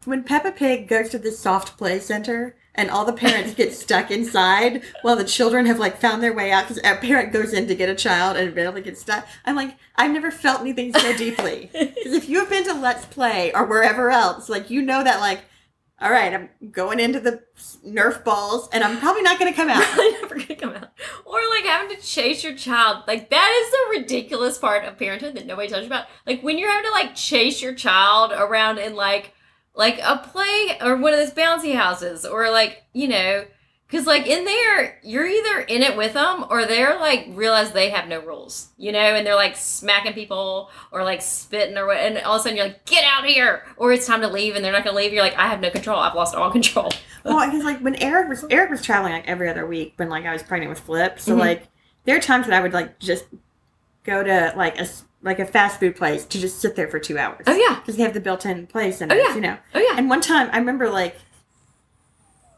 [0.06, 4.12] when Peppa Pig goes to the soft play center and all the parents get stuck
[4.12, 7.68] inside while the children have like found their way out because a parent goes in
[7.68, 9.26] to get a child and eventually gets stuck.
[9.46, 11.70] I'm like, I've never felt anything so deeply.
[12.06, 15.20] Because if you have been to Let's Play or wherever else, like you know that
[15.20, 15.42] like,
[16.02, 17.42] all right, I'm going into the
[17.88, 19.82] Nerf balls and I'm probably not going to come out.
[19.94, 20.90] Probably never gonna come out.
[21.26, 23.04] Or like having to chase your child.
[23.08, 26.08] Like that is the ridiculous part of parenthood that nobody tells you about.
[26.28, 29.34] Like when you're having to like chase your child around in like
[29.74, 33.46] like a play or one of those bouncy houses or like you know
[33.96, 37.90] because like in there you're either in it with them or they're like realize they
[37.92, 41.98] have no rules you know and they're like smacking people or like spitting or what
[41.98, 43.64] and all of a sudden you're like get out here!
[43.78, 45.70] Or it's time to leave and they're not gonna leave you're like i have no
[45.70, 46.92] control i've lost all control.
[47.24, 50.26] Well, because like when Eric was Eric was traveling like every other week when like
[50.26, 51.40] I was pregnant with Flip, so Mhm.
[51.40, 51.68] like
[52.04, 53.26] there are times that I would like just
[54.04, 54.88] go to like a
[55.24, 56.24] like a fast food place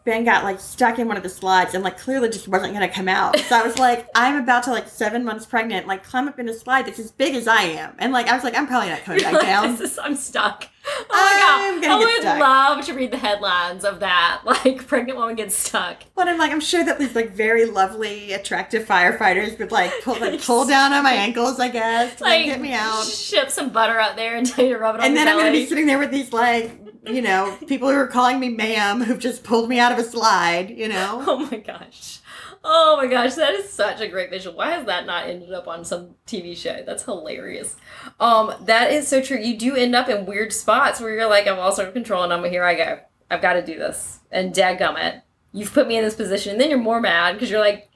[0.08, 2.88] Ben got like stuck in one of the slides and like clearly just wasn't gonna
[2.88, 3.38] come out.
[3.42, 6.48] So I was like, I'm about to like seven months pregnant, like climb up in
[6.48, 8.88] a slide that's as big as I am, and like I was like, I'm probably
[8.90, 9.76] not coming You're back like, down.
[9.76, 10.70] "This is- I'm stuck.
[10.90, 12.02] Oh I'm my gonna god.
[12.02, 12.40] I would stuck.
[12.40, 14.42] love to read the headlines of that.
[14.46, 16.04] Like pregnant woman gets stuck.
[16.16, 20.18] But I'm like, I'm sure that these like very lovely, attractive firefighters would like pull
[20.22, 23.04] like pull down on my ankles, I guess, to, like, Like get me out.
[23.06, 25.38] Ship some butter out there and tell you to rub it on And then I'm
[25.38, 26.72] gonna be sitting there with these like,
[27.10, 30.04] you know, people who are calling me ma'am who've just pulled me out of a
[30.04, 31.24] slide, you know.
[31.28, 32.20] Oh my gosh.
[32.64, 34.56] Oh my gosh, that is such a great visual.
[34.56, 36.84] Why has that not ended up on some TV show?
[36.86, 37.76] That's hilarious.
[38.20, 39.38] Um, that is so true.
[39.38, 42.34] You do end up in weird spots where you're like, I've lost under control and
[42.34, 43.00] I'm here I go.
[43.30, 44.20] I've got to do this.
[44.32, 45.22] And dadgummit,
[45.54, 46.54] you've put me in this position.
[46.54, 47.90] And then you're more mad because you're like,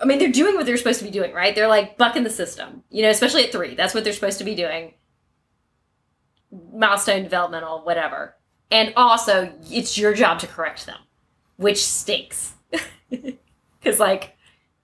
[0.00, 1.54] I mean, they're doing what they're supposed to be doing, right?
[1.54, 3.74] They're like bucking the system, you know, especially at three.
[3.74, 4.94] That's what they're supposed to be doing.
[6.72, 8.34] Milestone developmental, whatever.
[8.70, 10.98] And also, it's your job to correct them,
[11.56, 12.54] which stinks.
[13.80, 14.36] Because, like,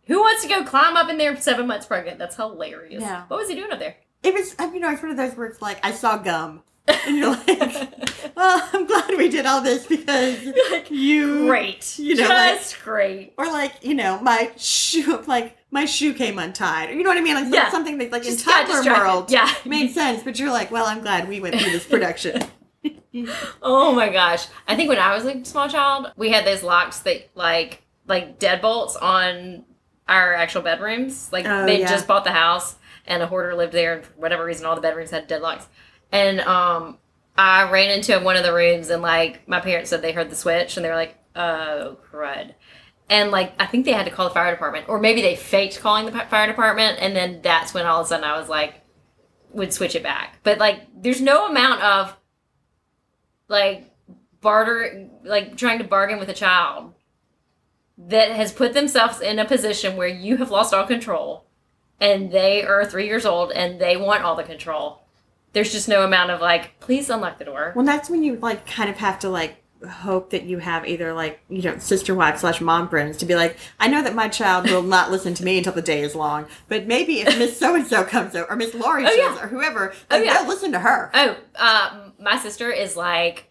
[0.07, 2.19] who wants to go climb up in there seven months pregnant?
[2.19, 3.03] That's hilarious.
[3.03, 3.25] Yeah.
[3.27, 3.97] What was he doing up there?
[4.23, 6.63] It was, you know, it's one of those it's like, I saw gum.
[6.87, 7.47] And you're like,
[8.37, 11.47] well, I'm glad we did all this because like, you.
[11.47, 11.99] great.
[11.99, 13.35] You know, like- great.
[13.37, 16.89] Or like, you know, my shoe, like, my shoe came untied.
[16.89, 17.35] Or you know what I mean?
[17.35, 17.69] Like, Yeah.
[17.71, 19.53] something that, like, in toddler world Yeah.
[19.67, 20.23] made sense.
[20.23, 22.41] But you're like, well, I'm glad we went through this production.
[23.63, 24.47] Oh my gosh.
[24.69, 28.39] I think when I was a small child, we had those locks that like like
[28.39, 29.65] deadbolts on
[30.09, 31.31] our actual bedrooms.
[31.33, 31.89] Like Oh, they yeah.
[31.89, 34.81] just bought the house and a hoarder lived there and for whatever reason all the
[34.81, 35.67] bedrooms had deadlocks.
[36.13, 36.99] And um
[37.37, 40.37] I ran into one of the rooms and like my parents said they heard the
[40.37, 42.55] switch and they were like, oh crud.
[43.11, 44.89] And like I think they had to call the fire department.
[44.89, 48.09] Or maybe they faked calling the fire department and then that's when all of a
[48.09, 48.81] sudden I was like
[49.53, 50.39] would switch it back.
[50.43, 52.17] But like there's no amount of
[53.49, 53.91] like
[54.41, 56.93] barter like trying to bargain with a child
[57.97, 61.47] that has put themselves in a position where you have lost all control
[62.01, 65.05] and they are three years old and they want all the control
[65.53, 68.67] there's just no amount of like please unlock the door Well, that's when you like
[68.67, 72.39] kind of have to like hope that you have either like you know sister wife
[72.39, 75.45] slash mom friends to be like, I know that my child will not listen to
[75.45, 78.51] me until the day is long, but maybe if Miss So and So comes over
[78.51, 79.43] or Miss Laurie Oh, yeah.
[79.45, 80.35] or whoever, Oh, yeah.
[80.35, 81.11] they'll listen to her.
[81.15, 83.49] oh uh, my sister is like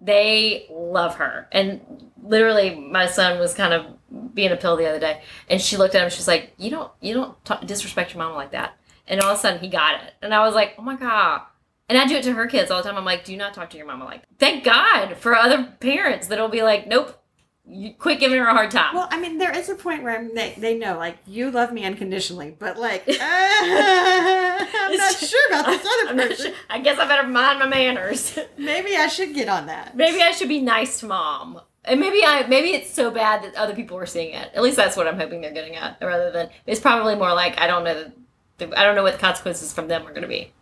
[0.00, 1.80] they love her and
[2.22, 3.86] literally my son was kind of
[4.34, 6.90] being a pill the other day and she looked at him she's like you don't
[7.00, 8.76] you don't ta disrespect your mama like that
[9.08, 11.40] and all of a sudden he got it and i was like oh my god
[11.88, 13.70] and i do it to her kids all the time i'm like do not talk
[13.70, 14.38] to your mama like that.
[14.38, 17.22] thank god for other parents that'll be like nope
[17.68, 20.16] you quit giving her a hard time Well, I mean, there is a point where
[20.16, 25.48] I'm, they, they know, like, you love me unconditionally, but, like, uh, I'm not sure
[25.48, 26.46] about this other person.
[26.46, 28.38] sure- I guess I better mind my manners.
[28.56, 29.96] Maybe I should get on that.
[29.96, 31.60] maybe I should be nice to mom.
[31.84, 34.48] And maybe I maybe it's so bad that other people are seeing it.
[34.54, 35.98] At least that's what I'm hoping they're getting at.
[36.00, 38.12] Rather than it's probably more like I don't know
[38.58, 40.52] the, I don't know what the consequences from them are going to be.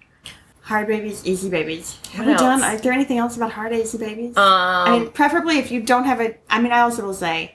[0.64, 1.98] Hard babies, easy babies.
[2.12, 2.62] Have we done?
[2.74, 4.36] Is there anything else about hard, easy babies?
[4.36, 6.34] Um, I mean, preferably if you don't have a.
[6.48, 7.54] I mean, I also will say,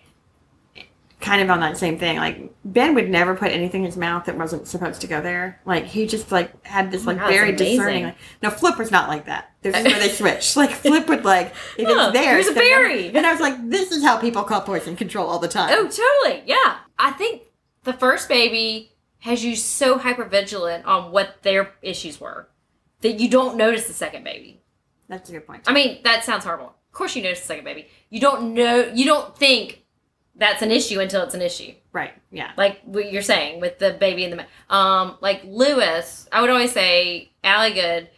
[1.20, 2.18] kind of on that same thing.
[2.18, 5.60] Like Ben would never put anything in his mouth that wasn't supposed to go there.
[5.66, 8.04] Like he just like had this Oh like God, very discerning.
[8.06, 9.52] Like, no, Flip was not like that.
[9.64, 10.56] This is where they switch.
[10.56, 11.48] Like Flip would like
[11.78, 12.34] if Huh, it's there.
[12.36, 13.08] here's a berry.
[13.08, 15.70] And I was like, this is how people call poison control all the time.
[15.74, 16.44] oh, totally.
[16.46, 16.78] Yeah.
[17.00, 17.42] I think
[17.86, 18.92] the first baby
[19.22, 22.48] has you so hyper vigilant on what their issues were
[23.02, 24.62] that you don't notice the second baby.
[25.08, 25.64] that's a good point.
[25.68, 26.68] I mean, that sounds horrible.
[26.68, 27.88] Of course you notice the second baby.
[28.10, 29.84] You don't know you don't think
[30.36, 31.74] that's an issue until it's an issue.
[31.92, 32.14] right?
[32.32, 32.52] Yeah.
[32.58, 36.72] like what you're saying with the baby in the um like lewis i would always
[36.72, 38.10] say allie good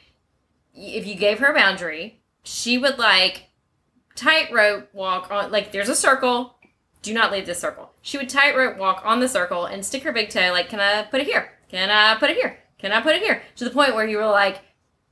[0.76, 3.46] if you gave her a boundary she would like
[4.16, 6.56] tightrope walk on like there's a circle.
[7.02, 7.92] Do not leave this circle.
[8.02, 11.04] She would tightrope walk on the circle and stick her big toe like, can I
[11.04, 11.50] put it here?
[11.70, 12.60] Can I put it here?
[12.78, 13.42] Can I put it here?
[13.56, 14.60] To the point where you were like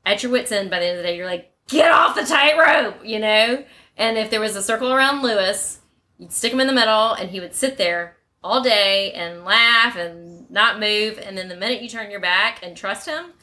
[0.10, 1.16] at your wits end by the end of the day.
[1.18, 3.64] You're like, get off the tightrope, you know.
[3.98, 5.80] And if there was a circle around Lewis,
[6.18, 9.96] you'd stick him in the middle, and he would sit there all day and laugh
[9.98, 11.20] and not move.
[11.20, 13.34] And then the minute you turn your back and trust him,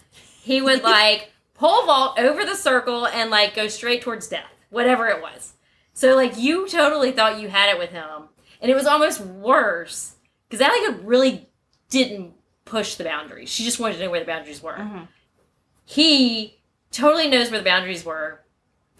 [0.42, 5.06] he would like pole vault over the circle and like go straight towards death, whatever
[5.08, 5.52] it was.
[5.92, 8.28] So like you totally thought you had it with him,
[8.60, 10.14] and it was almost worse
[10.48, 11.48] because Allie really
[11.90, 12.32] didn't
[12.64, 13.48] push the boundaries.
[13.50, 14.72] She just wanted to know where the boundaries were.
[14.74, 15.08] Mhm.
[15.84, 16.55] He
[16.96, 18.40] totally knows where the boundaries were,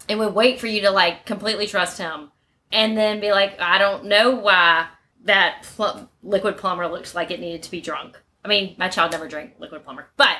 [0.07, 2.31] and would wait for you to like completely trust him,
[2.71, 4.87] and then be like, I don't know why
[5.23, 8.21] that pl- liquid plumber looks like it needed to be drunk.
[8.45, 10.37] I mean, my child never drank liquid plumber, but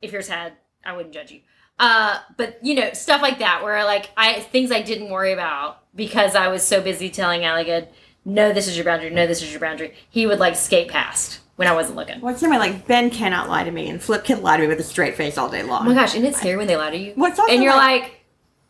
[0.00, 1.40] if yours had, I wouldn't judge you.
[1.78, 5.84] Uh, but you know, stuff like that, where like I things I didn't worry about
[5.94, 7.88] because I was so busy telling Allie good,
[8.24, 9.94] no, this is your boundary, no, this is your boundary.
[10.08, 12.20] He would like skate past when I wasn't looking.
[12.20, 14.78] What's well, like Ben cannot lie to me, and Flip can lie to me with
[14.78, 15.82] a straight face all day long.
[15.82, 17.12] Oh my gosh, isn't it scary when they lie to you?
[17.16, 18.24] What's also and you're like- like,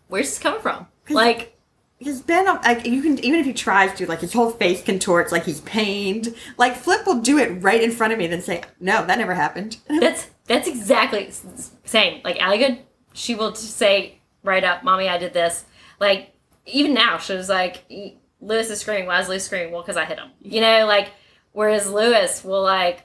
[0.09, 0.87] where's this coming from?
[1.11, 1.55] Like,
[1.99, 5.33] Because Ben, like you can even if he tries to, like his whole face contorts,
[5.33, 6.35] like he's pained.
[6.57, 9.35] Like Flip will do it right in front of me, then say, "No, that never
[9.35, 11.31] happened." That's that's exactly
[11.85, 12.23] same.
[12.25, 12.79] Like Allie Good,
[13.13, 15.65] she will just say right up, "Mommy, I did this."
[16.01, 16.33] Like
[16.65, 19.07] even now, she was like, "E- "Lewis is screaming.
[19.07, 19.73] Why is Lewis screaming?
[19.73, 21.11] Well, because I hit him." You know, like
[21.59, 23.03] whereas Lewis will like,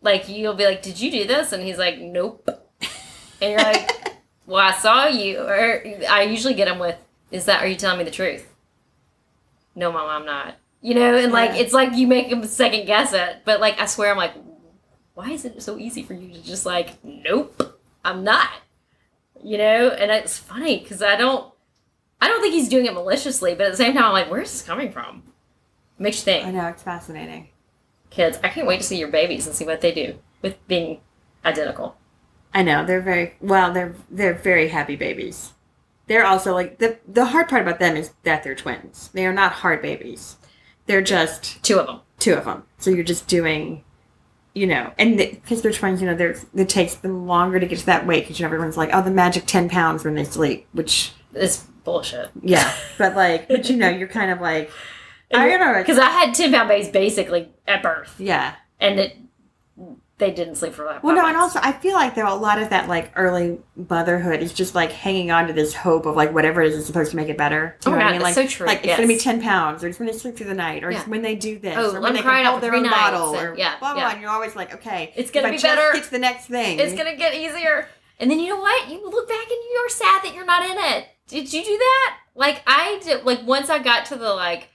[0.00, 2.48] like you'll be like, "Did you do this?" And he's like, "Nope."
[3.40, 3.90] And you're like,
[4.46, 6.96] "Well, I saw you." Or I usually get him with,
[7.32, 7.62] "Is that?
[7.62, 8.54] Are you telling me the truth?"
[9.74, 10.54] No, mom, I'm not.
[10.80, 11.62] You know, and like Yeah.
[11.62, 14.34] it's like you make him second guess it, but like I swear, I'm like,
[15.14, 18.50] why is it so easy for you to just like, nope, I'm not.
[19.42, 21.52] You know, and it's funny because I don't,
[22.20, 24.52] I don't think he's doing it maliciously, but at the same time, I'm like, where's
[24.52, 25.24] this coming from?
[25.98, 26.46] Makes you think.
[26.46, 27.48] I know it's fascinating.
[28.10, 28.38] kids.
[28.44, 31.00] I can't wait to see your babies and see what they do with being
[31.44, 31.96] identical.
[32.54, 33.72] I know they're very well.
[33.72, 35.52] They're they're very happy babies.
[36.06, 39.08] They're also like the the hard part about them is that they're twins.
[39.12, 40.36] They are not hard babies.
[40.86, 42.00] They're just Two of them.
[42.18, 42.64] two of them.
[42.78, 43.82] So you're just doing,
[44.54, 47.80] you know, and because they're twins, you know, there's it takes them longer to get
[47.80, 50.24] to that weight because you know everyone's like, oh, the magic ten pounds when they
[50.24, 52.30] sleep, which It's bullshit.
[52.42, 54.70] yeah, but like, but you know, you're kind of like,
[55.34, 58.54] I don't know, Because I had ten pound babies basically at birth, yeah.
[58.80, 59.16] and it
[60.18, 62.40] they didn't sleep for like Well, no, and also I feel like there are a
[62.40, 66.16] lot of that like early motherhood is just like hanging on to this hope of
[66.16, 67.76] like whatever it is is supposed to make it better.
[67.84, 68.22] Oh my what I mean?
[68.22, 70.36] that's Like, so true, Like it's gonna be ten pounds, or it's when they sleep
[70.36, 71.08] through the night, or it's Yeah.
[71.10, 72.96] when they do this, Oh, or when them they can out hold their own nights
[72.96, 74.02] bottle, or yeah, blah blah.
[74.04, 74.12] yeah.
[74.12, 75.90] And you're always like, okay, It's gonna be better.
[75.92, 76.78] Get to the next thing.
[76.78, 77.86] It's gonna get easier.
[78.18, 78.88] And then you know what?
[78.88, 81.08] You look back and you're sad that you're not in it.
[81.28, 82.16] Did you do that?
[82.34, 83.24] Like I did.
[83.24, 84.70] Like once I got to the like,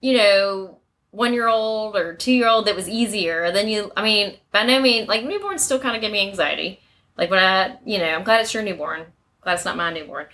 [0.00, 0.78] you know,
[1.10, 3.50] one year old or two year old, that was easier.
[3.52, 6.80] Then you, I mean, by no means, like newborns still kind of give me anxiety.
[7.16, 9.06] Like when I, you know, I'm glad it's your newborn.
[9.42, 10.26] Glad it's not my newborn.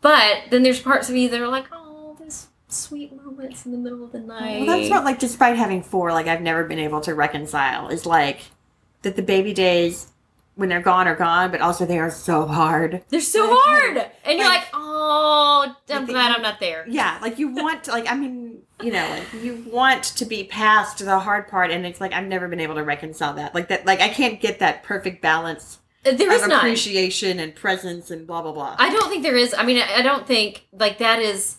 [0.00, 3.78] But then there's parts of me that are like, oh, these sweet moments in the
[3.78, 4.60] middle of the night.
[4.60, 8.06] Well, that's what like despite having four, like I've never been able to reconcile is
[8.06, 8.40] like
[9.02, 10.09] that the baby days
[10.60, 13.02] when they're gone are gone, but also they are so hard.
[13.08, 16.84] They're so hard, and you're like- oh, I'm glad I'm not there.
[16.86, 20.44] Yeah, like you want to, like I mean, you know, like you want to be
[20.44, 23.54] past the hard part, and it's like I've never been able to reconcile that.
[23.54, 28.10] Like that, like I can't get that perfect balance uh, There is appreciation and presence
[28.10, 28.76] and blah blah blah.
[28.78, 29.54] I don't think there is.
[29.54, 31.56] I mean, I I don't think like that is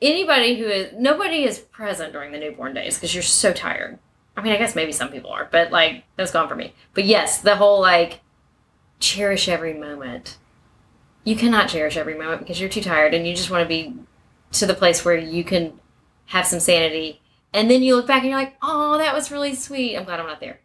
[0.00, 3.98] anybody who is nobody is present during the newborn days because you're so tired.
[4.36, 6.74] I mean, I guess maybe some people are, but like that's gone for me.
[6.94, 8.20] But yes, the whole like
[8.98, 10.38] cherish every moment.
[11.24, 13.94] You cannot cherish every moment because you're too tired and you just want to be
[14.52, 15.78] to the place where you can
[16.26, 17.20] have some sanity.
[17.54, 19.96] And then you look back and you're like, "Oh, that was really sweet.
[19.96, 20.60] I'm glad I'm not there."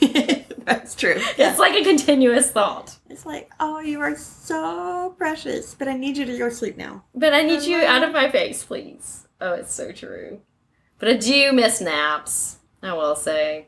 [0.64, 1.20] That's true.
[1.38, 2.96] It's like a continuous thought.
[3.10, 6.76] It's like, oh, you are so precious, but I need you to go to sleep
[6.76, 7.04] now.
[7.14, 9.28] But I need you out of my face, please.
[9.40, 10.40] Oh, it's so true.
[10.98, 12.58] But I do miss naps.
[12.84, 13.66] I will say.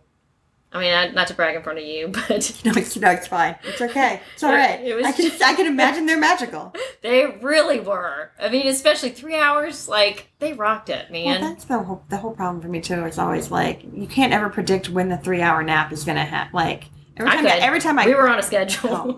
[0.72, 2.28] I mean, I, not to brag in front of you, but
[2.64, 3.56] No, it's, no, it's fine.
[3.64, 4.20] It's okay.
[4.34, 4.80] It's all right.
[4.80, 6.74] It was I can, just- I can imagine they're magical.
[7.02, 8.32] they really were.
[8.38, 11.40] I mean, especially three hours, like they rocked it, man.
[11.40, 13.04] Well, that's the whole the whole problem for me too.
[13.04, 16.52] It's always like you can't ever predict when the three hour nap is gonna happen.
[16.52, 16.84] Like
[17.16, 17.52] every I time, could.
[17.62, 18.90] every time I we were on a schedule.
[18.92, 19.16] Oh,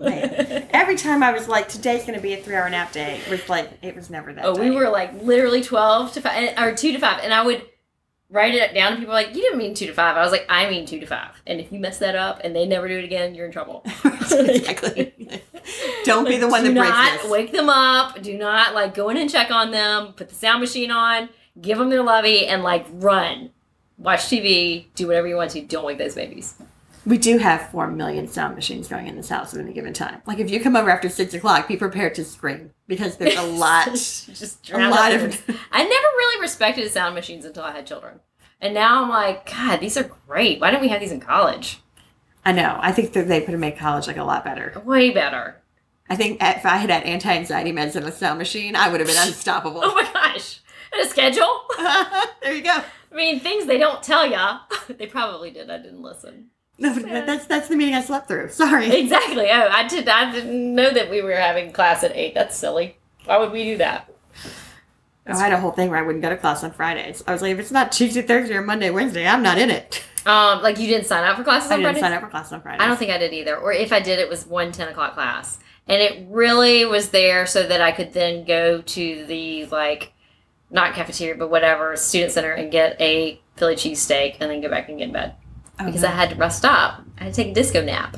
[0.71, 3.19] every time I was like, today's gonna be a three hour nap day.
[3.25, 4.45] It was like it was never that.
[4.45, 7.65] oh, we were like literally twelve to five, or two to five, and I would
[8.29, 8.93] write it down.
[8.93, 10.15] And people were like, "You didn't mean two to five.
[10.17, 11.41] I was like, "I mean two to five.
[11.47, 13.83] And if you mess that up and they never do it again, you're in trouble.
[14.05, 15.13] exactly.
[16.03, 17.31] Don't be the one Do that breaks not this.
[17.31, 18.21] wake them up.
[18.21, 20.13] Do not like go in and check on them.
[20.13, 21.29] Put the sound machine on.
[21.59, 23.51] Give them their lovey and like run.
[23.97, 24.85] Watch TV.
[24.95, 25.61] Do whatever you want to.
[25.61, 26.55] Don't wake those babies.
[27.05, 30.21] We do have four million sound machines going in this house at any given time.
[30.25, 33.43] Like if you come over after six o'clock, be prepared to scream because there's a
[33.59, 33.91] lot.
[33.93, 35.21] Just a lot of.
[35.71, 38.19] I never really respected sound machines until I had children.
[38.61, 40.59] And now I'm like, God, these are great.
[40.59, 41.79] Why didn't we have these in college?
[42.43, 42.77] I know.
[42.81, 44.81] I think that they could have made college like a lot better.
[44.83, 45.61] Way better.
[46.09, 49.07] I think if I had had anti-anxiety meds and a sound machine, I would have
[49.07, 49.81] been unstoppable.
[49.83, 50.59] Oh my gosh.
[50.91, 51.61] And a schedule?
[52.41, 52.81] there you go.
[53.11, 54.59] I mean, things they don't tell ya.
[54.89, 55.69] they probably did.
[55.69, 56.49] I didn't listen.
[56.79, 58.49] No, but that- that's that's the meeting I slept through.
[58.49, 58.89] Sorry.
[59.01, 59.47] Exactly.
[59.51, 60.07] Oh, I did.
[60.09, 62.33] I didn't know that we were having class at eight.
[62.33, 62.97] That's silly.
[63.25, 64.09] Why would we do that?
[65.27, 67.23] Oh, I had a whole thing where I wouldn't go to class on Fridays.
[67.27, 70.03] I was like, if it's not Tuesday, Thursday, or Monday, Wednesday, I'm not in it.
[70.25, 71.85] Um, like you didn't sign up for classes on Friday?
[71.85, 72.01] I on didn't Fridays.
[72.01, 72.81] sign up for class on Fridays.
[72.81, 73.55] I don't think I did either.
[73.57, 75.59] Or if I did, it was one 10 o'clock class.
[75.87, 80.13] And it really was there so that I could then go to the, like,
[80.71, 84.89] not cafeteria, but whatever, student center and get a Philly cheesesteak and then go back
[84.89, 85.35] and get in bed.
[85.79, 86.03] Oh, Because.
[86.03, 87.03] I had to rest up.
[87.19, 88.17] I had to take a disco nap,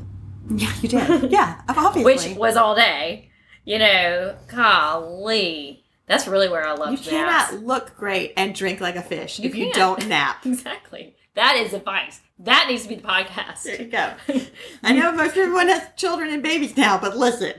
[0.54, 1.32] yeah, you did.
[1.32, 2.04] Yeah, obviously.
[2.04, 3.30] which was all day.
[3.66, 5.84] You know, golly.
[6.08, 6.92] That's really where I love.
[6.92, 7.64] you cannot naps.
[7.64, 9.76] look great and drink like a fish You if you can't.
[9.76, 10.46] don't nap.
[10.46, 11.16] Exactly.
[11.36, 12.20] That is advice.
[12.40, 13.64] That needs to be the podcast.
[13.64, 14.14] There you go.
[14.84, 17.54] I know most everyone has children and babies now, but listen,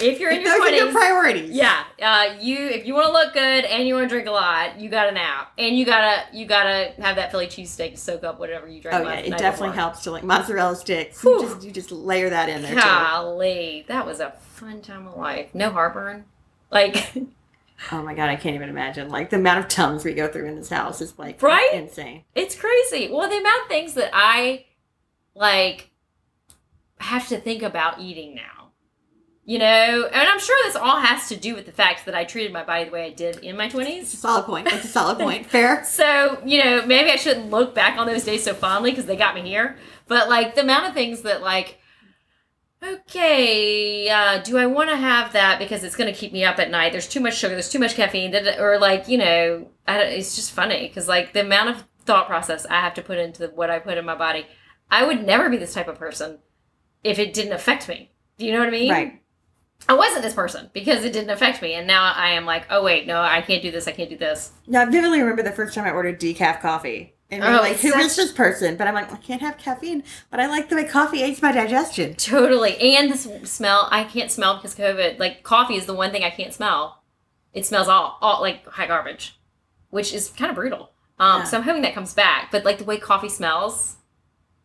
[0.00, 1.50] if you're in your those are your 20s, priorities.
[1.50, 4.30] Yeah, uh, you if you want to look good and you want to drink a
[4.32, 8.24] lot, you got to nap, and you gotta you gotta have that Philly cheesesteak soak
[8.24, 8.96] up whatever you drink.
[8.98, 9.72] Oh yeah, it definitely before.
[9.74, 11.22] helps to like mozzarella sticks.
[11.22, 12.80] You just you just layer that in there too.
[12.80, 15.54] Golly, that was a fun time of life.
[15.54, 16.24] No heartburn.
[16.70, 17.12] Like,
[17.92, 19.08] Oh my god, I can't even imagine.
[19.08, 21.70] Like the amount of tums we go through in this house is like Right?
[21.74, 22.22] insane.
[22.34, 23.10] it's crazy.
[23.12, 24.64] Well, the amount of things that I
[25.34, 25.90] like
[26.98, 28.61] have to think about eating now.
[29.44, 32.24] You know, and I'm sure this all has to do with the fact that I
[32.24, 34.02] treated my body the way I did in my 20s.
[34.02, 34.70] It's a solid point.
[34.70, 35.46] That's a solid point.
[35.46, 35.84] Fair.
[35.92, 39.16] So, you know, maybe I shouldn't look back on those days so fondly because they
[39.16, 39.76] got me here.
[40.06, 41.80] But, like, the amount of things that, like,
[42.82, 46.60] okay, uh, do I want to have that because it's going to keep me up
[46.60, 46.92] at night?
[46.92, 50.36] There's too much sugar, there's too much caffeine, or, like, you know, I don't, it's
[50.36, 53.70] just funny because, like, the amount of thought process I have to put into what
[53.70, 54.46] I put in my body,
[54.90, 56.38] I would never be this type of person
[57.02, 58.12] if it didn't affect me.
[58.38, 58.90] Do you know what I mean?
[58.90, 59.21] Right.
[59.88, 61.74] I wasn't this person because it didn't affect me.
[61.74, 64.16] And now I am like, oh, wait, no, I can't do this, I can't do
[64.16, 64.52] this.
[64.66, 67.14] Now I vividly remember the first time I ordered decaf coffee.
[67.30, 68.76] And we Oh, like, it's who is such- this person?
[68.76, 71.50] But I'm like, I can't have caffeine, but I like the way coffee aids my
[71.52, 72.14] digestion.
[72.14, 72.76] Totally.
[72.96, 75.18] And the smell, I can't smell because COVID.
[75.18, 77.02] Like coffee is the one thing I can't smell.
[77.54, 79.38] It smells all, all like high garbage,
[79.90, 80.92] which is kind of brutal.
[81.18, 81.44] Um, Yeah.
[81.44, 82.50] So I'm hoping that comes back.
[82.50, 83.96] But like the way coffee smells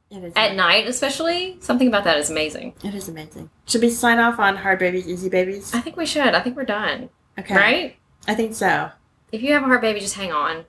[0.10, 2.74] It is at night, especially, something about that is amazing.
[2.84, 3.50] It is amazing.
[3.66, 5.74] Should we sign off on hard babies, easy babies?
[5.74, 6.34] I think we should.
[6.34, 7.10] I think we're done.
[7.38, 7.56] Okay.
[7.56, 7.96] Right?
[8.28, 8.92] I think so.
[9.32, 10.66] If you have a hard baby, just hang on.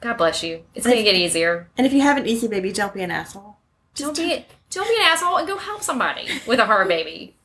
[0.00, 0.64] God bless you.
[0.74, 1.68] It's gonna get easier.
[1.76, 3.56] And if you have an easy baby, don't be an asshole.
[3.94, 7.36] Don't be don't be an asshole and go help somebody with a hard baby.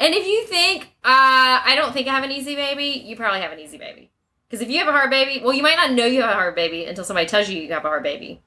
[0.00, 3.40] And if you think uh, I don't think I have an easy baby, you probably
[3.40, 4.10] have an easy baby.
[4.48, 6.34] Because if you have a hard baby, well, you might not know you have a
[6.34, 8.42] hard baby until somebody tells you you have a hard baby.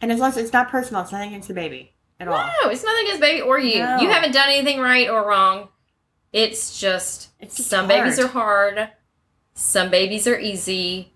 [0.00, 2.36] And as long as it's not personal, it's nothing against the baby at all.
[2.62, 3.78] No, it's nothing against baby or you.
[3.80, 3.98] No.
[4.00, 5.68] You haven't done anything right or wrong.
[6.32, 8.76] It's just It's just some babies are hard.
[8.78, 8.90] hard,
[9.54, 11.12] some babies are easy.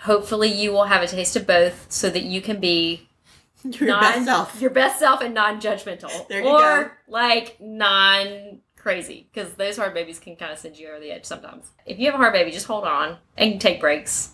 [0.00, 3.08] Hopefully, you will have a taste of both so that you can be
[3.64, 4.60] Your non- best self.
[4.60, 6.10] Your best self and non-judgmental.
[6.28, 6.90] There you or go.
[7.08, 11.70] like non-crazy, because those hard babies can kind of send you over the edge sometimes.
[11.86, 14.32] If you have a hard baby, just hold on and take breaks.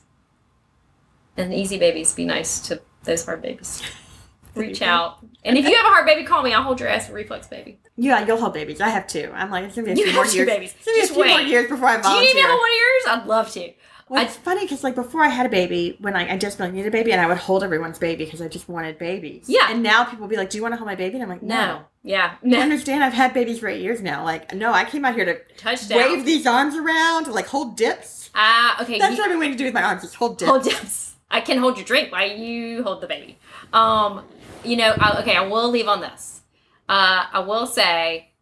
[1.37, 3.83] And easy babies, be nice to those hard babies.
[4.55, 5.19] Reach out.
[5.45, 6.53] And if you have a hard baby, call me.
[6.53, 7.79] I'll hold your ass for reflux baby.
[7.97, 8.81] Yeah, you'll hold babies.
[8.81, 9.31] I have two.
[9.35, 10.47] I'm like, it's gonna be a You few have more years.
[10.47, 10.75] babies.
[10.77, 12.23] It's gonna be a Just few more years before I volunteer.
[12.23, 13.03] Do you need to hold one of yours?
[13.23, 13.73] I'd love to.
[14.09, 16.89] Well, it's funny because like before I had a baby, when I, I desperately needed
[16.89, 19.47] a baby, and I would hold everyone's baby because I just wanted babies.
[19.49, 19.69] Yeah.
[19.71, 21.31] And now people will be like, "Do you want to hold my baby?" And I'm
[21.31, 21.55] like, No.
[21.57, 22.35] "No." Yeah.
[22.35, 22.61] I No.
[22.61, 23.03] understand.
[23.03, 24.23] I've had babies for eight years now.
[24.23, 25.97] Like, no, I came out here to Touchdown.
[25.99, 28.29] wave these arms around, like hold dips.
[28.35, 28.99] Ah, okay.
[28.99, 30.03] That's you- what I've been waiting to do with my arms.
[30.03, 30.51] Just hold dips.
[30.51, 31.12] hold dips.
[31.33, 33.39] I can hold your drink while you hold the baby.
[33.73, 34.25] Um,
[34.63, 36.43] you know, I, okay, I will leave on this.
[36.89, 38.33] Uh, I will say,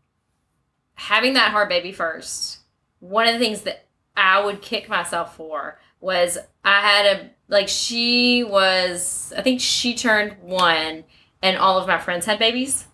[0.94, 2.58] having that hard baby first,
[2.98, 3.86] one of the things that
[4.16, 9.94] I would kick myself for was I had a like she was I think she
[9.94, 11.04] turned one
[11.42, 12.86] and all of my friends had babies.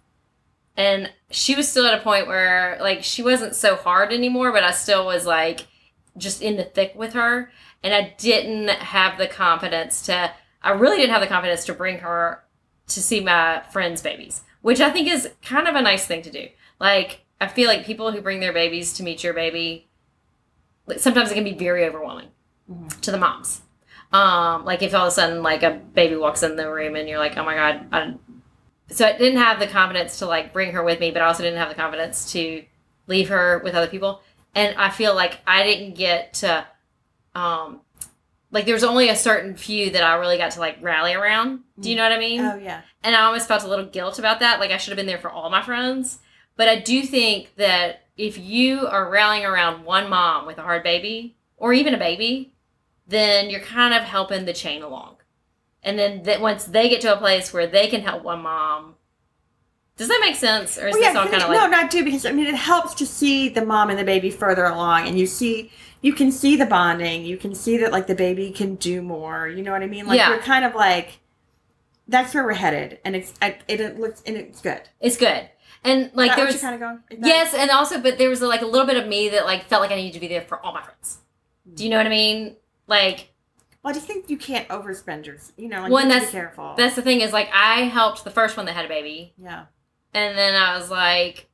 [0.77, 4.63] And she was still at a point where like she wasn't so hard anymore, but
[4.63, 5.67] I still was like
[6.19, 7.51] just in the thick with her
[7.83, 10.33] and I didn't have the confidence to
[10.63, 12.43] I really didn't have the confidence to bring her
[12.89, 16.31] to see my friends' babies, which I think is kind of a nice thing to
[16.31, 16.49] do.
[16.81, 19.89] Like I feel like people who bring their babies to meet your baby,
[20.87, 22.29] like, sometimes it can be very overwhelming
[22.71, 23.01] Mhm.
[23.03, 23.63] to the moms.
[24.13, 27.09] Um, like if all of a sudden like a baby walks in the room and
[27.09, 28.15] you're like, oh my god, I,
[28.89, 31.43] so I didn't have the confidence to like bring her with me, but I also
[31.43, 32.65] didn't have the confidence to
[33.09, 34.23] leave her with other people.
[34.55, 36.67] And I feel like I didn't get to,
[37.37, 37.81] um,
[38.51, 41.61] like there was only a certain few that I really got to like rally around.
[41.79, 42.41] Do you know what I mean?
[42.41, 42.83] Oh yeah.
[43.03, 44.61] and I almost felt a little guilt about that.
[44.61, 46.19] Like I should have been there for all my friends.
[46.57, 50.83] But I do think that if you are rallying around one mom with a hard
[50.83, 52.55] baby, or even a baby,
[53.07, 55.17] then you're kind of helping the chain along.
[55.83, 58.95] And then that once they get to a place where they can help one mom,
[59.97, 60.79] does that make sense?
[60.79, 62.47] Or is Well, yeah, this all kind of like no, not do because I mean
[62.47, 65.71] it helps to see the mom and the baby further along, and you see
[66.03, 67.25] you can see the bonding.
[67.25, 69.49] You can see that like the baby can do more.
[69.49, 70.07] You know what I mean?
[70.07, 70.31] Like Yeah.
[70.31, 71.21] we're kind of like
[72.09, 74.83] that's where we're headed, and it's I, it, it looks and it's good.
[75.01, 75.49] it's good.
[75.85, 77.01] And like there was kind of going.
[77.11, 79.65] That- Yes, and also, but there was like a little bit of me that like
[79.67, 81.19] felt like I needed to be there for all my friends.
[81.75, 82.57] Do you know what I mean?
[82.87, 83.31] Like
[83.83, 85.37] Well, I just think you can't overspend your.
[85.57, 86.75] You know, like Well, you and have to that's- be careful.
[86.77, 89.65] that's the thing is like I helped the first one that had a baby, yeah.
[90.15, 91.49] and then I was like,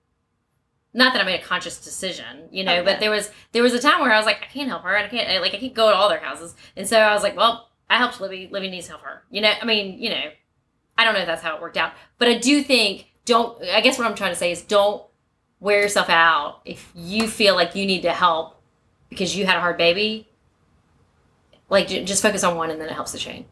[0.95, 2.85] not that I made a conscious decision, you know, Okay.
[2.85, 4.95] but there was there was a time where I was like, I can't help her,
[4.95, 7.15] and I can't I- like I can't go to all their houses, and so I
[7.15, 8.49] was like, well, I helped Libby.
[8.51, 9.23] Libby needs to help her.
[9.31, 10.23] You know, I mean, you know,
[10.99, 13.63] I don't know if that's how it worked out, but I do think don't.
[13.65, 15.03] I guess what I'm trying to say is don't
[15.61, 18.61] wear yourself out if you feel like you need to help
[19.09, 20.29] because you had a hard baby.
[21.71, 23.47] Like j- just focus on one, and then it helps the chain.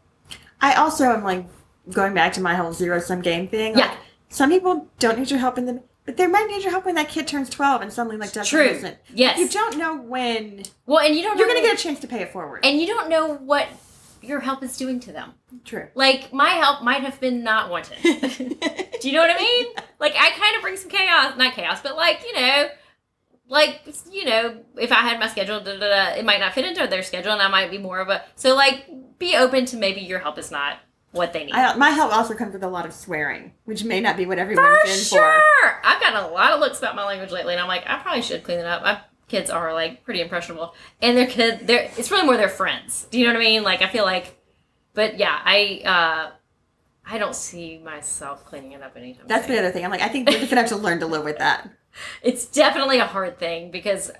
[0.61, 1.45] I also am like
[1.91, 3.77] going back to my whole zero sum game thing.
[3.77, 3.87] Yeah.
[3.87, 3.97] Like,
[4.29, 7.09] some people don't need your help in the, they might need your help when that
[7.09, 8.69] kid turns twelve and suddenly like doesn't True.
[8.69, 8.95] listen.
[9.13, 9.37] Yes.
[9.39, 11.37] You don't know when well, and you don't.
[11.37, 12.61] you're gonna get a chance to pay it forward.
[12.65, 13.67] and you don't know what
[14.23, 15.33] your help is doing to them.
[15.65, 15.87] True.
[15.95, 17.97] Like my help might have been not wanted.
[18.03, 19.67] Do you know what I mean?
[19.99, 22.67] Like I kind of bring some chaos, not chaos, but like you know,
[23.47, 26.65] like you know, if I had my schedule, da, da, da, it might not fit
[26.65, 29.77] into their schedule, and I might be more of a so like be open to
[29.77, 30.77] maybe your help is not
[31.11, 31.53] what they need.
[31.53, 34.39] I, my help also comes with a lot of swearing, which may not be what
[34.39, 35.81] everyone's in for in sure, for.
[35.83, 38.21] I've gotten a lot of looks about my language lately, and I'm like, I probably
[38.21, 38.81] should clean it up.
[38.83, 43.07] My kids are like pretty impressionable, and their kid, they're it's really more their friends.
[43.11, 43.63] Do you know what I mean?
[43.63, 44.37] Like I feel like,
[44.93, 46.31] but yeah, I uh
[47.05, 49.25] I don't see myself cleaning it up anytime.
[49.27, 49.55] That's soon.
[49.55, 49.83] the other thing.
[49.83, 51.69] I'm like, I think we're just gonna have to learn to live with that.
[52.21, 54.11] It's definitely a hard thing because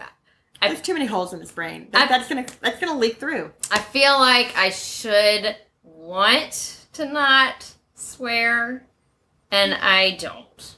[0.62, 1.88] I- There's too many holes in this brain.
[1.92, 3.54] That, that's gonna that's gonna leak through.
[3.72, 8.86] I feel like I should want to not swear,
[9.52, 10.78] and I don't.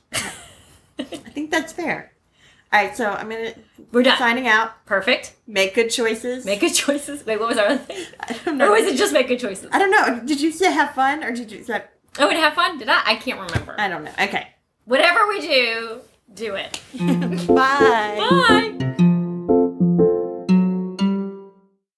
[0.99, 2.13] I think that's fair.
[2.71, 3.53] All right, so I'm gonna
[3.91, 4.17] We're done.
[4.17, 4.85] signing out.
[4.85, 5.35] Perfect.
[5.45, 6.45] Make good choices.
[6.45, 7.25] Make good choices.
[7.25, 8.05] Wait, what was our other thing?
[8.19, 8.65] I don't know.
[8.65, 8.83] Or know.
[8.83, 9.69] was it just make good choices?
[9.71, 10.21] I don't know.
[10.25, 11.83] Did you say have fun or did you say
[12.19, 12.77] Oh, and have fun?
[12.77, 13.01] Did I?
[13.05, 13.75] I can't remember.
[13.79, 14.11] I don't know.
[14.19, 14.47] Okay.
[14.85, 16.01] Whatever we do,
[16.33, 16.79] do it.
[17.47, 18.17] Bye.
[18.97, 19.09] Bye.